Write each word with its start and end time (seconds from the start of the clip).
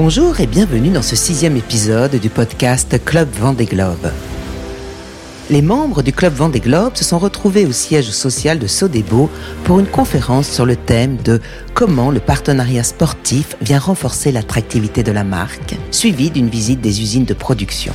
Bonjour 0.00 0.38
et 0.38 0.46
bienvenue 0.46 0.90
dans 0.90 1.02
ce 1.02 1.16
sixième 1.16 1.56
épisode 1.56 2.14
du 2.14 2.30
podcast 2.30 3.04
Club 3.04 3.28
Vendée 3.32 3.64
Globe. 3.64 4.12
Les 5.50 5.60
membres 5.60 6.02
du 6.02 6.12
Club 6.12 6.34
Vendée 6.34 6.60
Globe 6.60 6.94
se 6.94 7.02
sont 7.02 7.18
retrouvés 7.18 7.66
au 7.66 7.72
siège 7.72 8.10
social 8.10 8.60
de 8.60 8.68
Sodebo 8.68 9.28
pour 9.64 9.80
une 9.80 9.88
conférence 9.88 10.48
sur 10.48 10.66
le 10.66 10.76
thème 10.76 11.16
de 11.24 11.40
comment 11.74 12.12
le 12.12 12.20
partenariat 12.20 12.84
sportif 12.84 13.56
vient 13.60 13.80
renforcer 13.80 14.30
l'attractivité 14.30 15.02
de 15.02 15.10
la 15.10 15.24
marque, 15.24 15.74
suivi 15.90 16.30
d'une 16.30 16.48
visite 16.48 16.80
des 16.80 17.02
usines 17.02 17.24
de 17.24 17.34
production. 17.34 17.92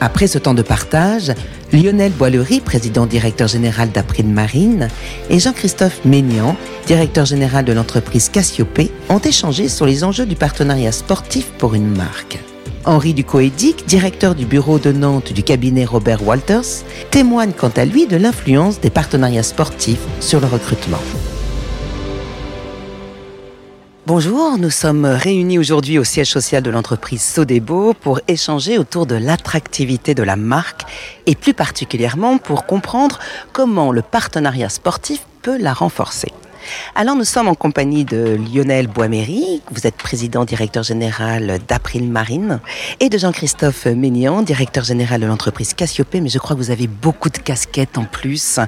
Après 0.00 0.26
ce 0.26 0.38
temps 0.38 0.54
de 0.54 0.62
partage, 0.62 1.32
Lionel 1.72 2.12
Boilery, 2.12 2.60
président 2.60 3.06
directeur 3.06 3.48
général 3.48 3.90
d'April 3.90 4.26
Marine, 4.26 4.88
et 5.30 5.38
Jean-Christophe 5.38 6.04
Ménian, 6.04 6.56
directeur 6.86 7.24
général 7.24 7.64
de 7.64 7.72
l'entreprise 7.72 8.28
Cassiopée, 8.28 8.90
ont 9.08 9.18
échangé 9.18 9.68
sur 9.68 9.86
les 9.86 10.04
enjeux 10.04 10.26
du 10.26 10.36
partenariat 10.36 10.92
sportif 10.92 11.46
pour 11.58 11.74
une 11.74 11.96
marque. 11.96 12.38
Henri 12.84 13.14
Ducoédic, 13.14 13.86
directeur 13.86 14.34
du 14.34 14.44
bureau 14.44 14.78
de 14.78 14.92
Nantes 14.92 15.32
du 15.32 15.42
cabinet 15.42 15.84
Robert 15.84 16.26
Walters, 16.26 16.84
témoigne 17.10 17.52
quant 17.52 17.72
à 17.74 17.84
lui 17.84 18.06
de 18.06 18.16
l'influence 18.16 18.80
des 18.80 18.90
partenariats 18.90 19.42
sportifs 19.42 20.06
sur 20.20 20.40
le 20.40 20.46
recrutement. 20.46 21.00
Bonjour, 24.06 24.56
nous 24.56 24.70
sommes 24.70 25.04
réunis 25.04 25.58
aujourd'hui 25.58 25.98
au 25.98 26.04
siège 26.04 26.30
social 26.30 26.62
de 26.62 26.70
l'entreprise 26.70 27.20
Sodebo 27.20 27.92
pour 27.92 28.20
échanger 28.28 28.78
autour 28.78 29.04
de 29.04 29.16
l'attractivité 29.16 30.14
de 30.14 30.22
la 30.22 30.36
marque 30.36 30.82
et 31.26 31.34
plus 31.34 31.54
particulièrement 31.54 32.38
pour 32.38 32.66
comprendre 32.66 33.18
comment 33.52 33.90
le 33.90 34.02
partenariat 34.02 34.68
sportif 34.68 35.26
peut 35.42 35.58
la 35.58 35.72
renforcer. 35.72 36.28
Alors 36.94 37.14
nous 37.14 37.24
sommes 37.24 37.48
en 37.48 37.54
compagnie 37.54 38.04
de 38.04 38.38
Lionel 38.52 38.86
Boiméry, 38.86 39.62
vous 39.70 39.86
êtes 39.86 39.96
président 39.96 40.44
directeur 40.44 40.82
général 40.82 41.58
d'April 41.68 42.08
Marine, 42.10 42.60
et 43.00 43.08
de 43.08 43.18
Jean-Christophe 43.18 43.86
Ménian, 43.86 44.42
directeur 44.42 44.84
général 44.84 45.20
de 45.20 45.26
l'entreprise 45.26 45.74
Cassiopée, 45.74 46.20
mais 46.20 46.28
je 46.28 46.38
crois 46.38 46.56
que 46.56 46.60
vous 46.60 46.70
avez 46.70 46.86
beaucoup 46.86 47.28
de 47.28 47.38
casquettes 47.38 47.98
en 47.98 48.04
plus. 48.04 48.58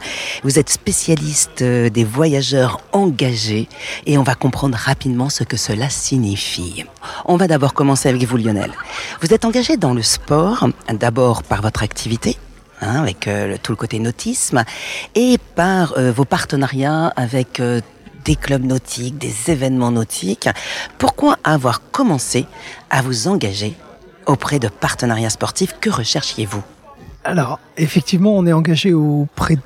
Vous 0.42 0.58
êtes 0.58 0.70
spécialiste 0.70 1.62
des 1.62 2.04
voyageurs 2.04 2.80
engagés 2.92 3.68
et 4.06 4.18
on 4.18 4.22
va 4.22 4.34
comprendre 4.34 4.76
rapidement 4.76 5.30
ce 5.30 5.44
que 5.44 5.56
cela 5.56 5.88
signifie. 5.88 6.84
On 7.24 7.36
va 7.36 7.46
d'abord 7.46 7.74
commencer 7.74 8.08
avec 8.08 8.24
vous 8.24 8.36
Lionel. 8.36 8.72
Vous 9.20 9.32
êtes 9.32 9.44
engagé 9.44 9.76
dans 9.76 9.94
le 9.94 10.02
sport, 10.02 10.68
d'abord 10.92 11.42
par 11.42 11.62
votre 11.62 11.82
activité, 11.82 12.36
Hein, 12.80 13.00
avec 13.00 13.26
euh, 13.26 13.56
tout 13.60 13.72
le 13.72 13.76
côté 13.76 13.98
nautisme, 13.98 14.62
et 15.16 15.38
par 15.56 15.98
euh, 15.98 16.12
vos 16.12 16.24
partenariats 16.24 17.12
avec 17.16 17.58
euh, 17.58 17.80
des 18.24 18.36
clubs 18.36 18.64
nautiques, 18.64 19.18
des 19.18 19.50
événements 19.50 19.90
nautiques. 19.90 20.48
Pourquoi 20.96 21.38
avoir 21.42 21.90
commencé 21.90 22.46
à 22.90 23.02
vous 23.02 23.26
engager 23.26 23.74
auprès 24.26 24.60
de 24.60 24.68
partenariats 24.68 25.30
sportifs? 25.30 25.74
Que 25.80 25.90
recherchiez-vous? 25.90 26.62
Alors, 27.24 27.58
effectivement, 27.76 28.36
on 28.36 28.46
est 28.46 28.52
engagé 28.52 28.94
auprès 28.94 29.56
de 29.56 29.62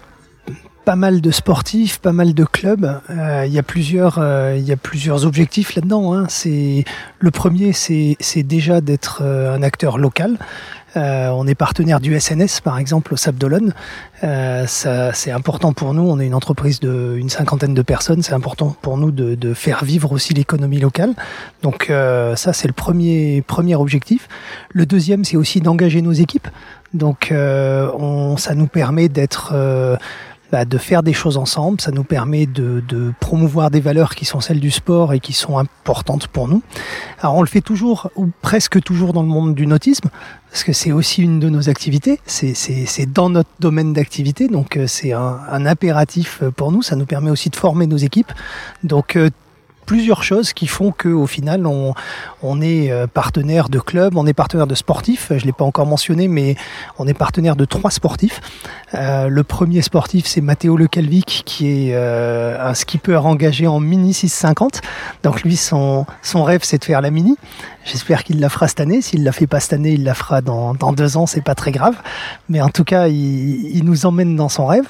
pas 0.87 0.97
mal 0.97 1.21
de 1.21 1.31
sportifs, 1.31 1.99
pas 1.99 2.13
mal 2.13 2.33
de 2.33 2.45
clubs. 2.45 3.01
Il 3.09 3.53
y 3.53 3.59
a 3.59 3.63
plusieurs, 3.63 4.19
y 4.57 4.73
a 4.73 4.77
plusieurs 4.77 5.27
objectifs 5.27 5.77
là-dedans. 5.77 6.13
Hein. 6.13 6.27
Le 6.45 7.31
premier, 7.31 7.73
c'est 7.73 8.43
déjà 8.43 8.81
d'être 8.81 9.23
un 9.23 9.63
acteur 9.63 9.97
local. 9.97 10.39
Euh, 10.97 11.29
on 11.31 11.47
est 11.47 11.55
partenaire 11.55 12.01
du 12.01 12.19
SNS, 12.19 12.61
par 12.61 12.79
exemple, 12.79 13.15
au 13.15 13.17
Sable 13.17 13.39
d'Olonne. 13.39 13.75
Euh, 14.25 14.65
c'est 14.67 15.31
important 15.31 15.73
pour 15.73 15.95
nous. 15.95 16.03
On 16.03 16.21
est 16.21 16.27
une 16.27 16.35
entreprise 16.35 16.81
de 16.81 17.21
cinquantaine 17.29 17.75
de 17.75 17.83
personnes. 17.83 18.23
C'est 18.23 18.35
important 18.35 18.77
pour 18.83 18.99
nous 18.99 19.11
de, 19.11 19.55
faire 19.55 19.85
vivre 19.85 20.13
aussi 20.13 20.35
l'économie 20.35 20.79
locale. 20.79 21.15
Donc 21.63 21.89
euh, 21.91 22.37
ça, 22.37 22.53
c'est 22.53 22.69
le 22.69 22.75
premier 22.75 23.43
premier 23.43 23.75
objectif. 23.75 24.29
Le 24.71 24.87
deuxième, 24.87 25.25
c'est 25.25 25.37
aussi 25.37 25.61
d'engager 25.61 26.03
nos 26.03 26.13
équipes. 26.13 26.49
Donc 26.95 27.33
on, 27.33 28.37
ça 28.37 28.55
nous 28.55 28.67
permet 28.67 29.09
d'être 29.09 29.55
bah, 30.53 30.67
de 30.67 30.77
faire 30.77 31.03
des 31.03 31.15
choses 31.15 31.39
ensemble. 31.39 31.81
Ça 31.81 31.93
nous 31.93 32.05
permet 32.05 32.45
de, 32.45 32.85
de, 32.87 33.15
promouvoir 33.21 33.71
des 33.71 33.81
valeurs 33.81 34.15
qui 34.15 34.27
sont 34.27 34.41
celles 34.41 34.61
du 34.61 34.71
sport 34.71 35.15
et 35.15 35.19
qui 35.19 35.33
sont 35.33 35.57
importantes 35.57 36.27
pour 36.29 36.47
nous. 36.47 36.63
Alors 37.21 37.37
on 37.37 37.41
le 37.41 37.49
fait 37.49 37.63
toujours 37.63 38.11
ou 38.17 38.29
presque 38.43 38.83
toujours 38.83 39.15
dans 39.15 39.23
le 39.23 39.29
monde 39.29 39.55
du 39.55 39.67
nautisme 39.67 40.11
parce 40.51 40.65
que 40.65 40.75
c'est 40.75 40.93
aussi 40.93 41.23
une 41.23 41.41
de 41.41 41.49
nos 41.49 41.71
activités. 41.71 42.21
C'est 42.27 43.11
dans 43.11 43.31
notre 43.31 43.49
domaine 43.61 43.95
d'activité, 43.95 44.49
donc 44.49 44.77
euh, 44.77 44.87
c'est 44.87 45.13
un, 45.13 45.39
un, 45.51 45.65
impératif 45.65 46.43
pour 46.57 46.71
nous. 46.71 46.83
Ça 46.83 46.95
nous 46.95 47.07
permet 47.07 47.31
aussi 47.31 47.49
de 47.49 47.57
former 47.57 47.87
nos 47.87 47.97
équipes. 47.97 48.33
Donc 48.85 49.17
euh, 49.17 49.31
plusieurs 49.87 50.23
choses 50.23 50.53
qui 50.53 50.67
font 50.67 50.93
qu'au 50.93 51.27
final, 51.27 51.67
on, 51.67 52.61
est 52.61 52.91
euh, 52.91 53.07
partenaire 53.07 53.69
de 53.69 53.79
clubs, 53.79 54.17
on 54.17 54.27
est 54.27 54.33
partenaire 54.33 54.67
de 54.67 54.75
sportifs. 54.75 55.29
Je 55.31 55.35
ne 55.35 55.41
l'ai 55.41 55.53
pas 55.53 55.65
encore 55.65 55.87
mentionné, 55.87 56.29
mais 56.29 56.57
on 56.99 57.07
est 57.07 57.15
partenaire 57.15 57.57
de 57.57 57.65
trois 57.65 57.91
sportifs. 57.91 58.41
Euh, 58.95 59.29
le 59.29 59.43
premier 59.45 59.83
sportif, 59.83 60.27
c'est 60.27 60.41
Matteo 60.41 60.77
Lecalvic, 60.77 61.43
qui 61.45 61.69
est 61.69 61.95
euh, 61.95 62.57
un 62.61 62.75
skipper 62.75 63.17
engagé 63.17 63.67
en 63.67 63.81
mini 63.81 64.15
650. 64.15 64.81
Donc 65.23 65.43
lui, 65.43 65.57
son, 65.57 66.07
son 66.23 66.45
rêve, 66.45 66.61
c'est 66.63 66.79
de 66.79 66.85
faire 66.85 67.01
la 67.01 67.11
mini. 67.11 67.37
J'espère 67.85 68.23
qu'il 68.23 68.39
la 68.41 68.49
fera 68.49 68.69
cette 68.69 68.81
année. 68.81 69.03
S'il 69.03 69.25
la 69.25 69.33
fait 69.33 69.47
pas 69.47 69.61
cette 69.61 69.73
année, 69.73 69.93
il 69.93 70.05
la 70.05 70.15
fera 70.15 70.41
dans, 70.41 70.75
dans 70.75 70.93
deux 70.93 71.17
ans. 71.17 71.27
C'est 71.27 71.41
pas 71.41 71.55
très 71.55 71.73
grave. 71.73 71.97
Mais 72.49 72.61
en 72.61 72.69
tout 72.69 72.85
cas, 72.85 73.09
il, 73.09 73.83
nous 73.85 74.07
emmène 74.07 74.37
dans 74.37 74.49
son 74.49 74.67
rêve. 74.67 74.87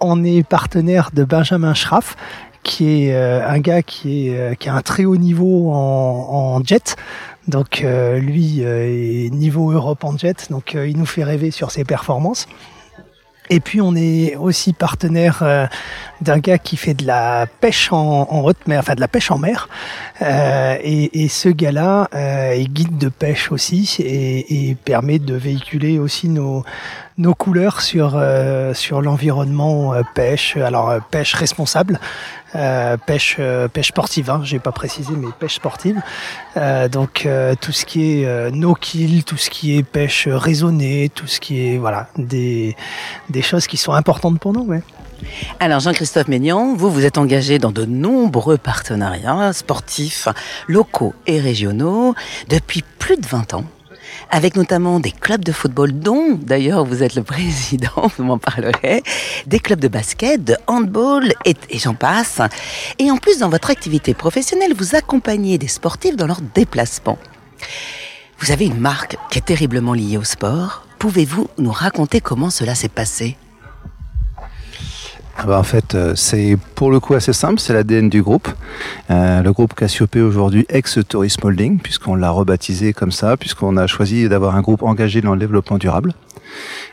On 0.00 0.24
est 0.24 0.42
partenaire 0.42 1.10
de 1.12 1.24
Benjamin 1.24 1.74
Schraff, 1.74 2.16
qui 2.62 3.06
est 3.06 3.14
euh, 3.14 3.46
un 3.46 3.58
gars 3.58 3.82
qui 3.82 4.28
est 4.28 4.38
euh, 4.38 4.54
qui 4.54 4.68
a 4.68 4.74
un 4.74 4.82
très 4.82 5.04
haut 5.04 5.16
niveau 5.16 5.70
en, 5.72 6.62
jet. 6.64 6.96
Donc 7.48 7.82
euh, 7.82 8.18
lui 8.18 8.60
est 8.60 9.30
niveau 9.32 9.72
Europe 9.72 10.04
en 10.04 10.16
jet, 10.16 10.48
donc 10.50 10.74
il 10.74 10.96
nous 10.96 11.06
fait 11.06 11.24
rêver 11.24 11.50
sur 11.50 11.70
ses 11.70 11.84
performances. 11.84 12.46
Et 13.50 13.58
puis 13.58 13.80
on 13.80 13.94
est 13.96 14.36
aussi 14.36 14.72
partenaire 14.72 15.68
d'un 16.22 16.38
gars 16.38 16.56
qui 16.56 16.76
fait 16.76 16.94
de 16.94 17.04
la 17.04 17.46
pêche 17.60 17.92
en, 17.92 18.44
haute 18.44 18.66
mer, 18.66 18.78
enfin 18.78 18.94
de 18.94 19.00
la 19.00 19.08
pêche 19.08 19.30
en 19.30 19.38
mer. 19.38 19.68
Et, 20.20 21.28
ce 21.28 21.48
gars-là 21.48 22.08
est 22.12 22.68
guide 22.68 22.96
de 22.96 23.08
pêche 23.08 23.50
aussi 23.50 23.96
et, 23.98 24.70
et, 24.70 24.74
permet 24.76 25.18
de 25.18 25.34
véhiculer 25.34 25.98
aussi 25.98 26.28
nos, 26.28 26.64
nos 27.18 27.34
couleurs 27.34 27.82
sur, 27.82 28.18
sur 28.72 29.02
l'environnement 29.02 29.94
pêche. 30.14 30.56
Alors 30.56 30.94
pêche 31.10 31.34
responsable, 31.34 31.98
euh, 32.54 32.96
pêche 32.96 33.36
euh, 33.38 33.68
pêche 33.68 33.88
sportive, 33.88 34.30
hein, 34.30 34.40
j'ai 34.44 34.58
pas 34.58 34.72
précisé, 34.72 35.12
mais 35.16 35.28
pêche 35.38 35.54
sportive. 35.54 36.00
Euh, 36.56 36.88
donc 36.88 37.28
tout 37.60 37.72
ce 37.72 37.84
qui 37.84 38.22
est 38.22 38.50
no 38.52 38.74
kill, 38.74 39.24
tout 39.24 39.36
ce 39.36 39.50
qui 39.50 39.76
est 39.76 39.82
pêche 39.82 40.28
raisonnée, 40.28 41.10
tout 41.14 41.26
ce 41.26 41.40
qui 41.40 41.66
est 41.66 41.78
voilà 41.78 42.08
des 42.16 42.76
des 43.30 43.42
choses 43.42 43.66
qui 43.66 43.76
sont 43.76 43.92
importantes 43.92 44.38
pour 44.38 44.52
nous. 44.52 44.68
Alors 45.60 45.80
Jean-Christophe 45.80 46.28
Ménion, 46.28 46.74
vous 46.74 46.90
vous 46.90 47.04
êtes 47.04 47.18
engagé 47.18 47.58
dans 47.58 47.70
de 47.70 47.84
nombreux 47.84 48.58
partenariats 48.58 49.52
sportifs 49.52 50.28
locaux 50.66 51.14
et 51.26 51.40
régionaux 51.40 52.14
depuis 52.48 52.84
plus 52.98 53.16
de 53.16 53.26
20 53.26 53.54
ans 53.54 53.64
avec 54.32 54.56
notamment 54.56 54.98
des 54.98 55.12
clubs 55.12 55.44
de 55.44 55.52
football 55.52 55.92
dont 55.92 56.38
d'ailleurs 56.42 56.84
vous 56.84 57.02
êtes 57.02 57.14
le 57.14 57.22
président, 57.22 58.10
vous 58.16 58.24
m'en 58.24 58.38
parlerez, 58.38 59.04
des 59.46 59.60
clubs 59.60 59.78
de 59.78 59.88
basket, 59.88 60.42
de 60.42 60.56
handball 60.66 61.32
et, 61.44 61.54
j'en 61.78 61.94
passe. 61.94 62.40
Et 62.98 63.10
en 63.10 63.18
plus, 63.18 63.38
dans 63.38 63.50
votre 63.50 63.70
activité 63.70 64.14
professionnelle, 64.14 64.74
vous 64.74 64.96
accompagnez 64.96 65.58
des 65.58 65.68
sportifs 65.68 66.16
dans 66.16 66.26
leurs 66.26 66.40
déplacements. 66.40 67.18
Vous 68.38 68.50
avez 68.50 68.66
une 68.66 68.80
marque 68.80 69.16
qui 69.30 69.38
est 69.38 69.42
terriblement 69.42 69.92
liée 69.92 70.16
au 70.16 70.24
sport. 70.24 70.84
Pouvez-vous 70.98 71.48
nous 71.58 71.70
raconter 71.70 72.20
comment 72.20 72.50
cela 72.50 72.74
s'est 72.74 72.88
passé? 72.88 73.36
Ah 75.36 75.46
bah, 75.46 75.58
en 75.58 75.62
fait, 75.62 75.94
euh, 75.94 76.14
c'est 76.14 76.56
pour 76.74 76.90
le 76.90 77.00
coup 77.00 77.14
assez 77.14 77.32
simple, 77.32 77.58
c'est 77.58 77.72
l'ADN 77.72 78.08
du 78.08 78.22
groupe. 78.22 78.48
Euh, 79.10 79.42
le 79.42 79.52
groupe 79.52 79.74
Cassiopée 79.74 80.20
aujourd'hui, 80.20 80.66
ex-Tourisme 80.68 81.46
Holding, 81.46 81.78
puisqu'on 81.78 82.14
l'a 82.14 82.30
rebaptisé 82.30 82.92
comme 82.92 83.12
ça, 83.12 83.36
puisqu'on 83.36 83.76
a 83.76 83.86
choisi 83.86 84.28
d'avoir 84.28 84.56
un 84.56 84.60
groupe 84.60 84.82
engagé 84.82 85.20
dans 85.20 85.32
le 85.32 85.40
développement 85.40 85.78
durable 85.78 86.12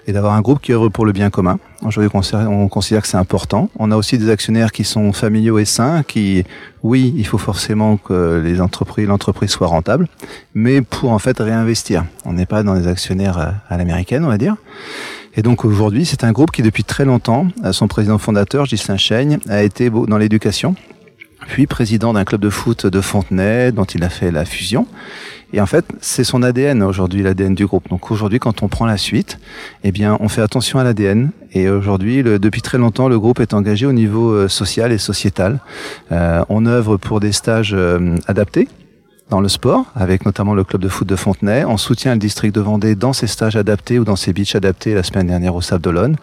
et 0.08 0.14
d'avoir 0.14 0.34
un 0.34 0.42
groupe 0.42 0.62
qui 0.62 0.74
œuvre 0.74 0.90
pour 0.90 1.06
le 1.06 1.12
bien 1.12 1.30
commun. 1.30 1.60
Aujourd'hui, 1.82 2.10
on 2.32 2.68
considère 2.70 3.02
que 3.02 3.08
c'est 3.08 3.18
important. 3.18 3.70
On 3.78 3.92
a 3.92 3.98
aussi 3.98 4.18
des 4.18 4.30
actionnaires 4.30 4.72
qui 4.72 4.84
sont 4.84 5.12
familiaux 5.14 5.60
et 5.60 5.66
sains, 5.66 6.04
qui, 6.04 6.46
oui, 6.82 7.14
il 7.18 7.28
faut 7.28 7.38
forcément 7.38 7.98
que 7.98 8.42
les 8.44 8.62
entreprises, 8.62 9.08
l'entreprise 9.08 9.52
soit 9.52 9.68
rentable, 9.68 10.08
mais 10.54 10.82
pour 10.82 11.12
en 11.12 11.20
fait 11.20 11.38
réinvestir. 11.40 12.06
On 12.26 12.34
n'est 12.34 12.46
pas 12.46 12.64
dans 12.64 12.76
des 12.76 12.88
actionnaires 12.88 13.38
euh, 13.38 13.52
à 13.70 13.78
l'américaine, 13.78 14.24
on 14.24 14.30
va 14.30 14.38
dire. 14.38 14.56
Et 15.36 15.42
donc 15.42 15.64
aujourd'hui, 15.66 16.06
c'est 16.06 16.24
un 16.24 16.32
groupe 16.32 16.52
qui 16.52 16.62
depuis 16.62 16.84
très 16.84 17.06
longtemps, 17.06 17.48
euh, 17.64 17.72
son 17.72 17.88
président 17.88 18.18
fondateur, 18.18 18.66
Ghislain 18.66 18.98
Chaigne, 18.98 19.40
a 19.48 19.64
été 19.64 19.90
dans 19.90 20.18
l'éducation, 20.18 20.76
puis 21.48 21.68
président 21.68 22.14
d'un 22.14 22.26
club 22.26 22.42
de 22.42 22.50
foot 22.50 22.86
de 22.86 23.02
Fontenay, 23.02 23.72
dont 23.72 23.86
il 23.86 24.04
a 24.04 24.10
fait 24.10 24.32
la 24.32 24.46
fusion. 24.46 24.88
Et 25.54 25.62
en 25.62 25.66
fait, 25.66 25.86
c'est 26.00 26.24
son 26.24 26.44
ADN 26.44 26.84
aujourd'hui, 26.84 27.24
l'ADN 27.24 27.56
du 27.56 27.66
groupe. 27.66 27.90
Donc 27.90 28.12
aujourd'hui, 28.12 28.40
quand 28.40 28.62
on 28.62 28.68
prend 28.68 28.86
la 28.86 28.98
suite, 28.98 29.40
eh 29.84 29.92
bien, 29.92 30.18
on 30.20 30.30
fait 30.30 30.42
attention 30.42 30.78
à 30.78 30.84
l'ADN. 30.84 31.32
Et 31.54 31.70
aujourd'hui, 31.70 32.22
depuis 32.22 32.62
très 32.62 32.78
longtemps, 32.78 33.08
le 33.08 33.20
groupe 33.20 33.40
est 33.40 33.54
engagé 33.56 33.88
au 33.88 33.94
niveau 33.94 34.32
euh, 34.32 34.48
social 34.48 34.92
et 34.92 35.00
sociétal. 35.00 35.60
Euh, 36.12 36.44
on 36.50 36.68
œuvre 36.68 36.98
pour 36.98 37.20
des 37.20 37.32
stages 37.32 37.76
adaptés 38.28 38.68
dans 39.30 39.42
le 39.42 39.48
sport, 39.48 39.86
avec 39.96 40.26
notamment 40.26 40.54
le 40.54 40.64
club 40.64 40.82
de 40.82 40.88
foot 40.88 41.08
de 41.08 41.16
Fontenay. 41.16 41.64
On 41.66 41.78
soutient 41.78 42.14
le 42.14 42.20
district 42.20 42.54
de 42.54 42.62
Vendée 42.62 42.96
dans 42.96 43.14
ses 43.14 43.28
stages 43.28 43.56
adaptés 43.56 44.00
ou 44.00 44.04
dans 44.04 44.16
ses 44.16 44.34
beachs 44.34 44.56
adaptés 44.56 44.94
la 44.94 45.04
semaine 45.04 45.28
dernière 45.28 45.56
au 45.56 45.62
Sable 45.62 45.84
d'Olonne. 45.84 46.16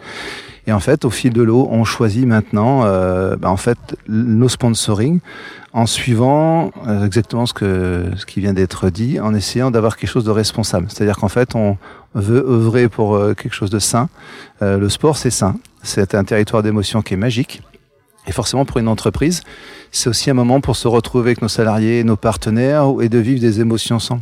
Et 0.67 0.73
en 0.73 0.81
fait, 0.81 1.05
au 1.05 1.09
fil 1.09 1.31
de 1.31 1.41
l'eau, 1.41 1.69
on 1.71 1.85
choisit 1.85 2.25
maintenant, 2.25 2.83
euh, 2.83 3.37
bah, 3.37 3.49
en 3.49 3.55
fait, 3.55 3.77
nos 4.09 4.49
sponsoring 4.49 5.21
en 5.71 5.85
suivant 5.85 6.71
euh, 6.87 7.05
exactement 7.05 7.45
ce 7.45 7.53
que 7.53 8.05
ce 8.17 8.25
qui 8.25 8.41
vient 8.41 8.53
d'être 8.53 8.89
dit, 8.89 9.19
en 9.19 9.33
essayant 9.33 9.71
d'avoir 9.71 9.95
quelque 9.95 10.09
chose 10.09 10.25
de 10.25 10.31
responsable. 10.31 10.87
C'est-à-dire 10.89 11.17
qu'en 11.17 11.29
fait, 11.29 11.55
on 11.55 11.77
veut 12.15 12.43
œuvrer 12.45 12.89
pour 12.89 13.15
euh, 13.15 13.33
quelque 13.33 13.53
chose 13.53 13.69
de 13.69 13.79
sain. 13.79 14.09
Euh, 14.61 14.77
le 14.77 14.89
sport, 14.89 15.17
c'est 15.17 15.29
sain. 15.29 15.55
C'est 15.83 16.15
un 16.15 16.23
territoire 16.23 16.63
d'émotion 16.63 17.01
qui 17.01 17.13
est 17.13 17.17
magique. 17.17 17.61
Et 18.25 18.31
forcément, 18.31 18.65
pour 18.65 18.79
une 18.79 18.87
entreprise, 18.87 19.43
c'est 19.91 20.09
aussi 20.09 20.29
un 20.29 20.33
moment 20.33 20.61
pour 20.61 20.75
se 20.75 20.87
retrouver 20.87 21.29
avec 21.29 21.41
nos 21.41 21.47
salariés, 21.47 22.03
nos 22.03 22.15
partenaires 22.15 22.87
et 23.01 23.09
de 23.09 23.17
vivre 23.17 23.39
des 23.39 23.61
émotions 23.61 23.97
ensemble. 23.97 24.21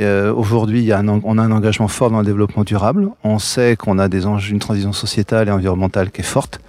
Euh, 0.00 0.32
Aujourd'hui, 0.32 0.90
on 0.92 1.38
a 1.38 1.42
un 1.42 1.50
engagement 1.50 1.88
fort 1.88 2.10
dans 2.10 2.20
le 2.20 2.24
développement 2.24 2.64
durable. 2.64 3.10
On 3.24 3.38
sait 3.38 3.76
qu'on 3.76 3.98
a 3.98 4.08
des 4.08 4.26
enjeux, 4.26 4.52
une 4.52 4.60
transition 4.60 4.92
sociétale 4.92 5.48
et 5.48 5.50
environnementale 5.50 6.10
qui 6.10 6.20
est 6.20 6.24
forte. 6.24 6.60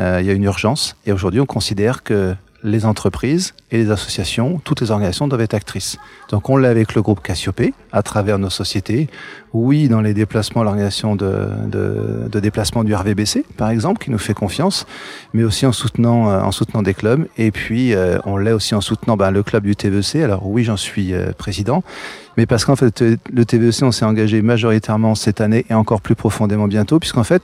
Euh, 0.00 0.18
il 0.20 0.26
y 0.26 0.30
a 0.30 0.32
une 0.32 0.44
urgence. 0.44 0.96
Et 1.06 1.12
aujourd'hui, 1.12 1.40
on 1.40 1.46
considère 1.46 2.02
que 2.02 2.34
les 2.64 2.86
entreprises 2.86 3.54
et 3.70 3.78
les 3.78 3.90
associations, 3.90 4.60
toutes 4.64 4.80
les 4.80 4.90
organisations 4.90 5.28
doivent 5.28 5.40
être 5.40 5.54
actrices. 5.54 5.98
Donc 6.30 6.48
on 6.48 6.56
l'a 6.56 6.68
avec 6.68 6.94
le 6.94 7.02
groupe 7.02 7.22
Cassiopée, 7.22 7.74
à 7.90 8.02
travers 8.02 8.38
nos 8.38 8.50
sociétés. 8.50 9.08
Oui, 9.52 9.88
dans 9.88 10.00
les 10.00 10.14
déplacements, 10.14 10.62
l'organisation 10.62 11.16
de, 11.16 11.48
de, 11.66 12.28
de, 12.30 12.40
déplacement 12.40 12.84
du 12.84 12.94
RVBC, 12.94 13.44
par 13.56 13.70
exemple, 13.70 14.02
qui 14.02 14.10
nous 14.10 14.18
fait 14.18 14.34
confiance, 14.34 14.86
mais 15.34 15.44
aussi 15.44 15.66
en 15.66 15.72
soutenant, 15.72 16.30
euh, 16.30 16.40
en 16.40 16.52
soutenant 16.52 16.82
des 16.82 16.94
clubs. 16.94 17.26
Et 17.36 17.50
puis 17.50 17.94
euh, 17.94 18.18
on 18.24 18.36
l'est 18.36 18.52
aussi 18.52 18.74
en 18.74 18.80
soutenant 18.80 19.16
ben, 19.16 19.30
le 19.30 19.42
club 19.42 19.64
du 19.64 19.76
TVC. 19.76 20.22
Alors 20.22 20.46
oui, 20.46 20.64
j'en 20.64 20.76
suis 20.76 21.12
euh, 21.12 21.32
président, 21.36 21.82
mais 22.36 22.46
parce 22.46 22.64
qu'en 22.64 22.76
fait 22.76 23.02
le 23.02 23.44
TVC, 23.44 23.84
on 23.84 23.92
s'est 23.92 24.04
engagé 24.04 24.40
majoritairement 24.40 25.14
cette 25.14 25.40
année 25.40 25.66
et 25.68 25.74
encore 25.74 26.00
plus 26.00 26.14
profondément 26.14 26.68
bientôt, 26.68 26.98
puisqu'en 26.98 27.24
fait 27.24 27.42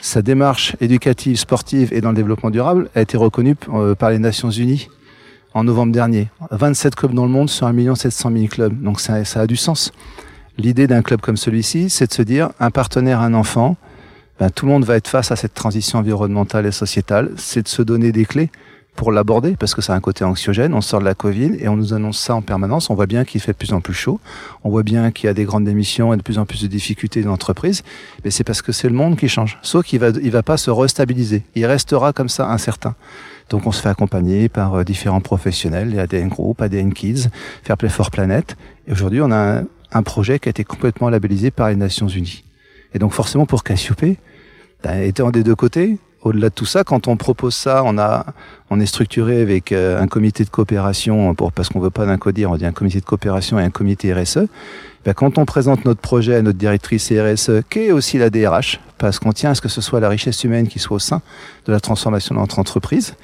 sa 0.00 0.22
démarche 0.22 0.76
éducative, 0.80 1.36
sportive 1.36 1.92
et 1.92 2.00
dans 2.00 2.10
le 2.10 2.16
développement 2.16 2.50
durable 2.50 2.88
a 2.94 3.00
été 3.00 3.16
reconnue 3.16 3.56
euh, 3.72 3.94
par 3.94 4.10
les 4.10 4.18
Nations 4.18 4.50
Unies 4.50 4.88
en 5.54 5.64
novembre 5.64 5.92
dernier. 5.92 6.28
27 6.50 6.94
clubs 6.94 7.14
dans 7.14 7.24
le 7.24 7.32
monde 7.32 7.50
sur 7.50 7.66
1 7.66 7.94
700 7.94 8.30
000 8.32 8.46
clubs. 8.46 8.80
Donc 8.82 9.00
ça, 9.00 9.14
a 9.14 9.46
du 9.46 9.56
sens. 9.56 9.92
L'idée 10.58 10.86
d'un 10.86 11.02
club 11.02 11.20
comme 11.20 11.36
celui-ci, 11.36 11.90
c'est 11.90 12.06
de 12.06 12.12
se 12.12 12.22
dire 12.22 12.50
un 12.60 12.70
partenaire, 12.70 13.20
un 13.20 13.34
enfant, 13.34 13.76
ben, 14.38 14.50
tout 14.50 14.66
le 14.66 14.72
monde 14.72 14.84
va 14.84 14.96
être 14.96 15.08
face 15.08 15.32
à 15.32 15.36
cette 15.36 15.54
transition 15.54 15.98
environnementale 15.98 16.66
et 16.66 16.72
sociétale. 16.72 17.32
C'est 17.36 17.62
de 17.62 17.68
se 17.68 17.82
donner 17.82 18.12
des 18.12 18.24
clés 18.24 18.50
pour 18.96 19.12
l'aborder 19.12 19.56
parce 19.56 19.74
que 19.74 19.82
ça 19.82 19.94
a 19.94 19.96
un 19.96 20.00
côté 20.00 20.24
anxiogène. 20.24 20.74
On 20.74 20.80
sort 20.80 21.00
de 21.00 21.04
la 21.04 21.14
Covid 21.14 21.56
et 21.58 21.68
on 21.68 21.76
nous 21.76 21.94
annonce 21.94 22.18
ça 22.18 22.34
en 22.34 22.42
permanence. 22.42 22.90
On 22.90 22.94
voit 22.94 23.06
bien 23.06 23.24
qu'il 23.24 23.40
fait 23.40 23.52
de 23.52 23.56
plus 23.56 23.72
en 23.72 23.80
plus 23.80 23.94
chaud. 23.94 24.20
On 24.64 24.70
voit 24.70 24.82
bien 24.82 25.10
qu'il 25.10 25.26
y 25.26 25.28
a 25.28 25.34
des 25.34 25.44
grandes 25.44 25.64
démissions 25.64 26.12
et 26.12 26.16
de 26.16 26.22
plus 26.22 26.38
en 26.38 26.46
plus 26.46 26.62
de 26.62 26.66
difficultés 26.66 27.22
dans 27.22 27.30
l'entreprise. 27.30 27.82
Mais 28.24 28.30
c'est 28.30 28.44
parce 28.44 28.62
que 28.62 28.72
c'est 28.72 28.88
le 28.88 28.94
monde 28.94 29.16
qui 29.16 29.28
change. 29.28 29.58
Sauf 29.62 29.86
qu'il 29.86 30.00
va, 30.00 30.08
il 30.08 30.30
va 30.30 30.42
pas 30.42 30.56
se 30.56 30.70
restabiliser. 30.70 31.44
Il 31.54 31.66
restera 31.66 32.12
comme 32.12 32.28
ça 32.28 32.50
incertain. 32.50 32.94
Donc 33.48 33.66
on 33.66 33.72
se 33.72 33.82
fait 33.82 33.88
accompagner 33.88 34.48
par 34.48 34.74
euh, 34.74 34.84
différents 34.84 35.20
professionnels, 35.20 35.90
les 35.90 35.98
ADN 35.98 36.28
Group, 36.28 36.60
ADN 36.62 36.92
Kids, 36.92 37.28
Fairplay 37.64 37.88
for 37.88 38.10
Planet. 38.10 38.56
Et 38.86 38.92
aujourd'hui, 38.92 39.20
on 39.22 39.30
a 39.30 39.60
un, 39.60 39.64
un, 39.92 40.02
projet 40.02 40.38
qui 40.38 40.48
a 40.48 40.50
été 40.50 40.62
complètement 40.62 41.10
labellisé 41.10 41.50
par 41.50 41.68
les 41.68 41.76
Nations 41.76 42.08
Unies. 42.08 42.44
Et 42.94 42.98
donc 42.98 43.12
forcément 43.12 43.46
pour 43.46 43.64
Cassiopée, 43.64 44.18
ben, 44.82 45.02
étant 45.02 45.30
des 45.30 45.42
deux 45.42 45.56
côtés, 45.56 45.98
au-delà 46.22 46.50
de 46.50 46.54
tout 46.54 46.66
ça, 46.66 46.84
quand 46.84 47.08
on 47.08 47.16
propose 47.16 47.54
ça, 47.54 47.82
on 47.84 47.96
a, 47.98 48.26
on 48.68 48.78
est 48.80 48.86
structuré 48.86 49.40
avec 49.40 49.72
euh, 49.72 50.00
un 50.00 50.06
comité 50.06 50.44
de 50.44 50.50
coopération 50.50 51.34
pour 51.34 51.52
parce 51.52 51.68
qu'on 51.68 51.80
veut 51.80 51.90
pas 51.90 52.06
d'un 52.06 52.18
on 52.46 52.56
dit 52.56 52.66
un 52.66 52.72
comité 52.72 53.00
de 53.00 53.04
coopération 53.04 53.58
et 53.58 53.62
un 53.62 53.70
comité 53.70 54.12
RSE. 54.12 54.46
Ben, 55.04 55.14
quand 55.14 55.38
on 55.38 55.46
présente 55.46 55.86
notre 55.86 56.00
projet 56.00 56.36
à 56.36 56.42
notre 56.42 56.58
directrice 56.58 57.10
RSE, 57.10 57.62
qui 57.70 57.80
est 57.80 57.92
aussi 57.92 58.18
la 58.18 58.28
DRH, 58.28 58.80
parce 58.98 59.18
qu'on 59.18 59.32
tient 59.32 59.50
à 59.50 59.54
ce 59.54 59.62
que 59.62 59.70
ce 59.70 59.80
soit 59.80 59.98
la 60.00 60.10
richesse 60.10 60.44
humaine 60.44 60.68
qui 60.68 60.78
soit 60.78 60.96
au 60.96 61.00
sein 61.00 61.22
de 61.64 61.72
la 61.72 61.80
transformation 61.80 62.34
de 62.34 62.40
notre 62.40 62.58
entreprise, 62.58 63.14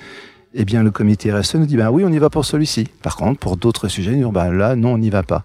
eh 0.54 0.64
bien 0.64 0.82
le 0.82 0.90
comité 0.90 1.30
RSE 1.30 1.56
nous 1.56 1.66
dit 1.66 1.76
ben 1.76 1.90
oui, 1.90 2.02
on 2.06 2.12
y 2.12 2.18
va 2.18 2.30
pour 2.30 2.46
celui-ci. 2.46 2.88
Par 3.02 3.16
contre, 3.16 3.38
pour 3.38 3.58
d'autres 3.58 3.88
sujets, 3.88 4.16
nous 4.16 4.32
ben 4.32 4.50
là 4.50 4.74
non, 4.74 4.94
on 4.94 4.98
n'y 4.98 5.10
va 5.10 5.22
pas. 5.22 5.44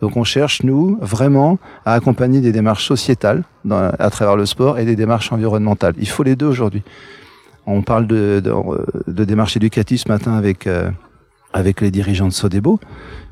Donc 0.00 0.16
on 0.16 0.24
cherche, 0.24 0.62
nous, 0.62 0.98
vraiment 1.00 1.58
à 1.84 1.94
accompagner 1.94 2.40
des 2.40 2.52
démarches 2.52 2.86
sociétales 2.86 3.44
dans, 3.64 3.90
à 3.98 4.10
travers 4.10 4.36
le 4.36 4.46
sport 4.46 4.78
et 4.78 4.84
des 4.84 4.96
démarches 4.96 5.32
environnementales. 5.32 5.94
Il 5.98 6.08
faut 6.08 6.22
les 6.22 6.36
deux 6.36 6.46
aujourd'hui. 6.46 6.82
On 7.66 7.82
parle 7.82 8.06
de, 8.06 8.40
de, 8.44 8.52
de, 9.10 9.24
démarches 9.24 9.56
éducatives 9.56 9.98
ce 9.98 10.08
matin 10.08 10.34
avec, 10.34 10.66
euh, 10.66 10.90
avec 11.52 11.80
les 11.80 11.90
dirigeants 11.90 12.28
de 12.28 12.32
Sodebo. 12.32 12.78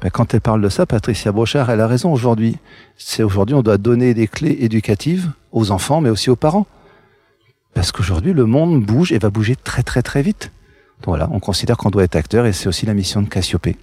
Ben, 0.00 0.10
quand 0.10 0.34
elle 0.34 0.40
parle 0.40 0.60
de 0.60 0.68
ça, 0.68 0.86
Patricia 0.86 1.30
Brochard, 1.30 1.70
elle 1.70 1.80
a 1.80 1.86
raison 1.86 2.12
aujourd'hui. 2.12 2.56
C'est 2.96 3.22
aujourd'hui, 3.22 3.54
on 3.54 3.62
doit 3.62 3.78
donner 3.78 4.14
des 4.14 4.26
clés 4.26 4.56
éducatives 4.60 5.30
aux 5.52 5.70
enfants, 5.70 6.00
mais 6.00 6.10
aussi 6.10 6.30
aux 6.30 6.36
parents. 6.36 6.66
Parce 7.74 7.92
qu'aujourd'hui, 7.92 8.32
le 8.32 8.46
monde 8.46 8.82
bouge 8.84 9.12
et 9.12 9.18
va 9.18 9.30
bouger 9.30 9.54
très 9.54 9.82
très 9.82 10.02
très 10.02 10.22
vite. 10.22 10.50
Donc 11.02 11.08
voilà, 11.08 11.28
on 11.30 11.40
considère 11.40 11.76
qu'on 11.76 11.90
doit 11.90 12.04
être 12.04 12.16
acteur 12.16 12.46
et 12.46 12.52
c'est 12.52 12.68
aussi 12.68 12.86
la 12.86 12.94
mission 12.94 13.20
de 13.20 13.28
Cassiopée. 13.28 13.76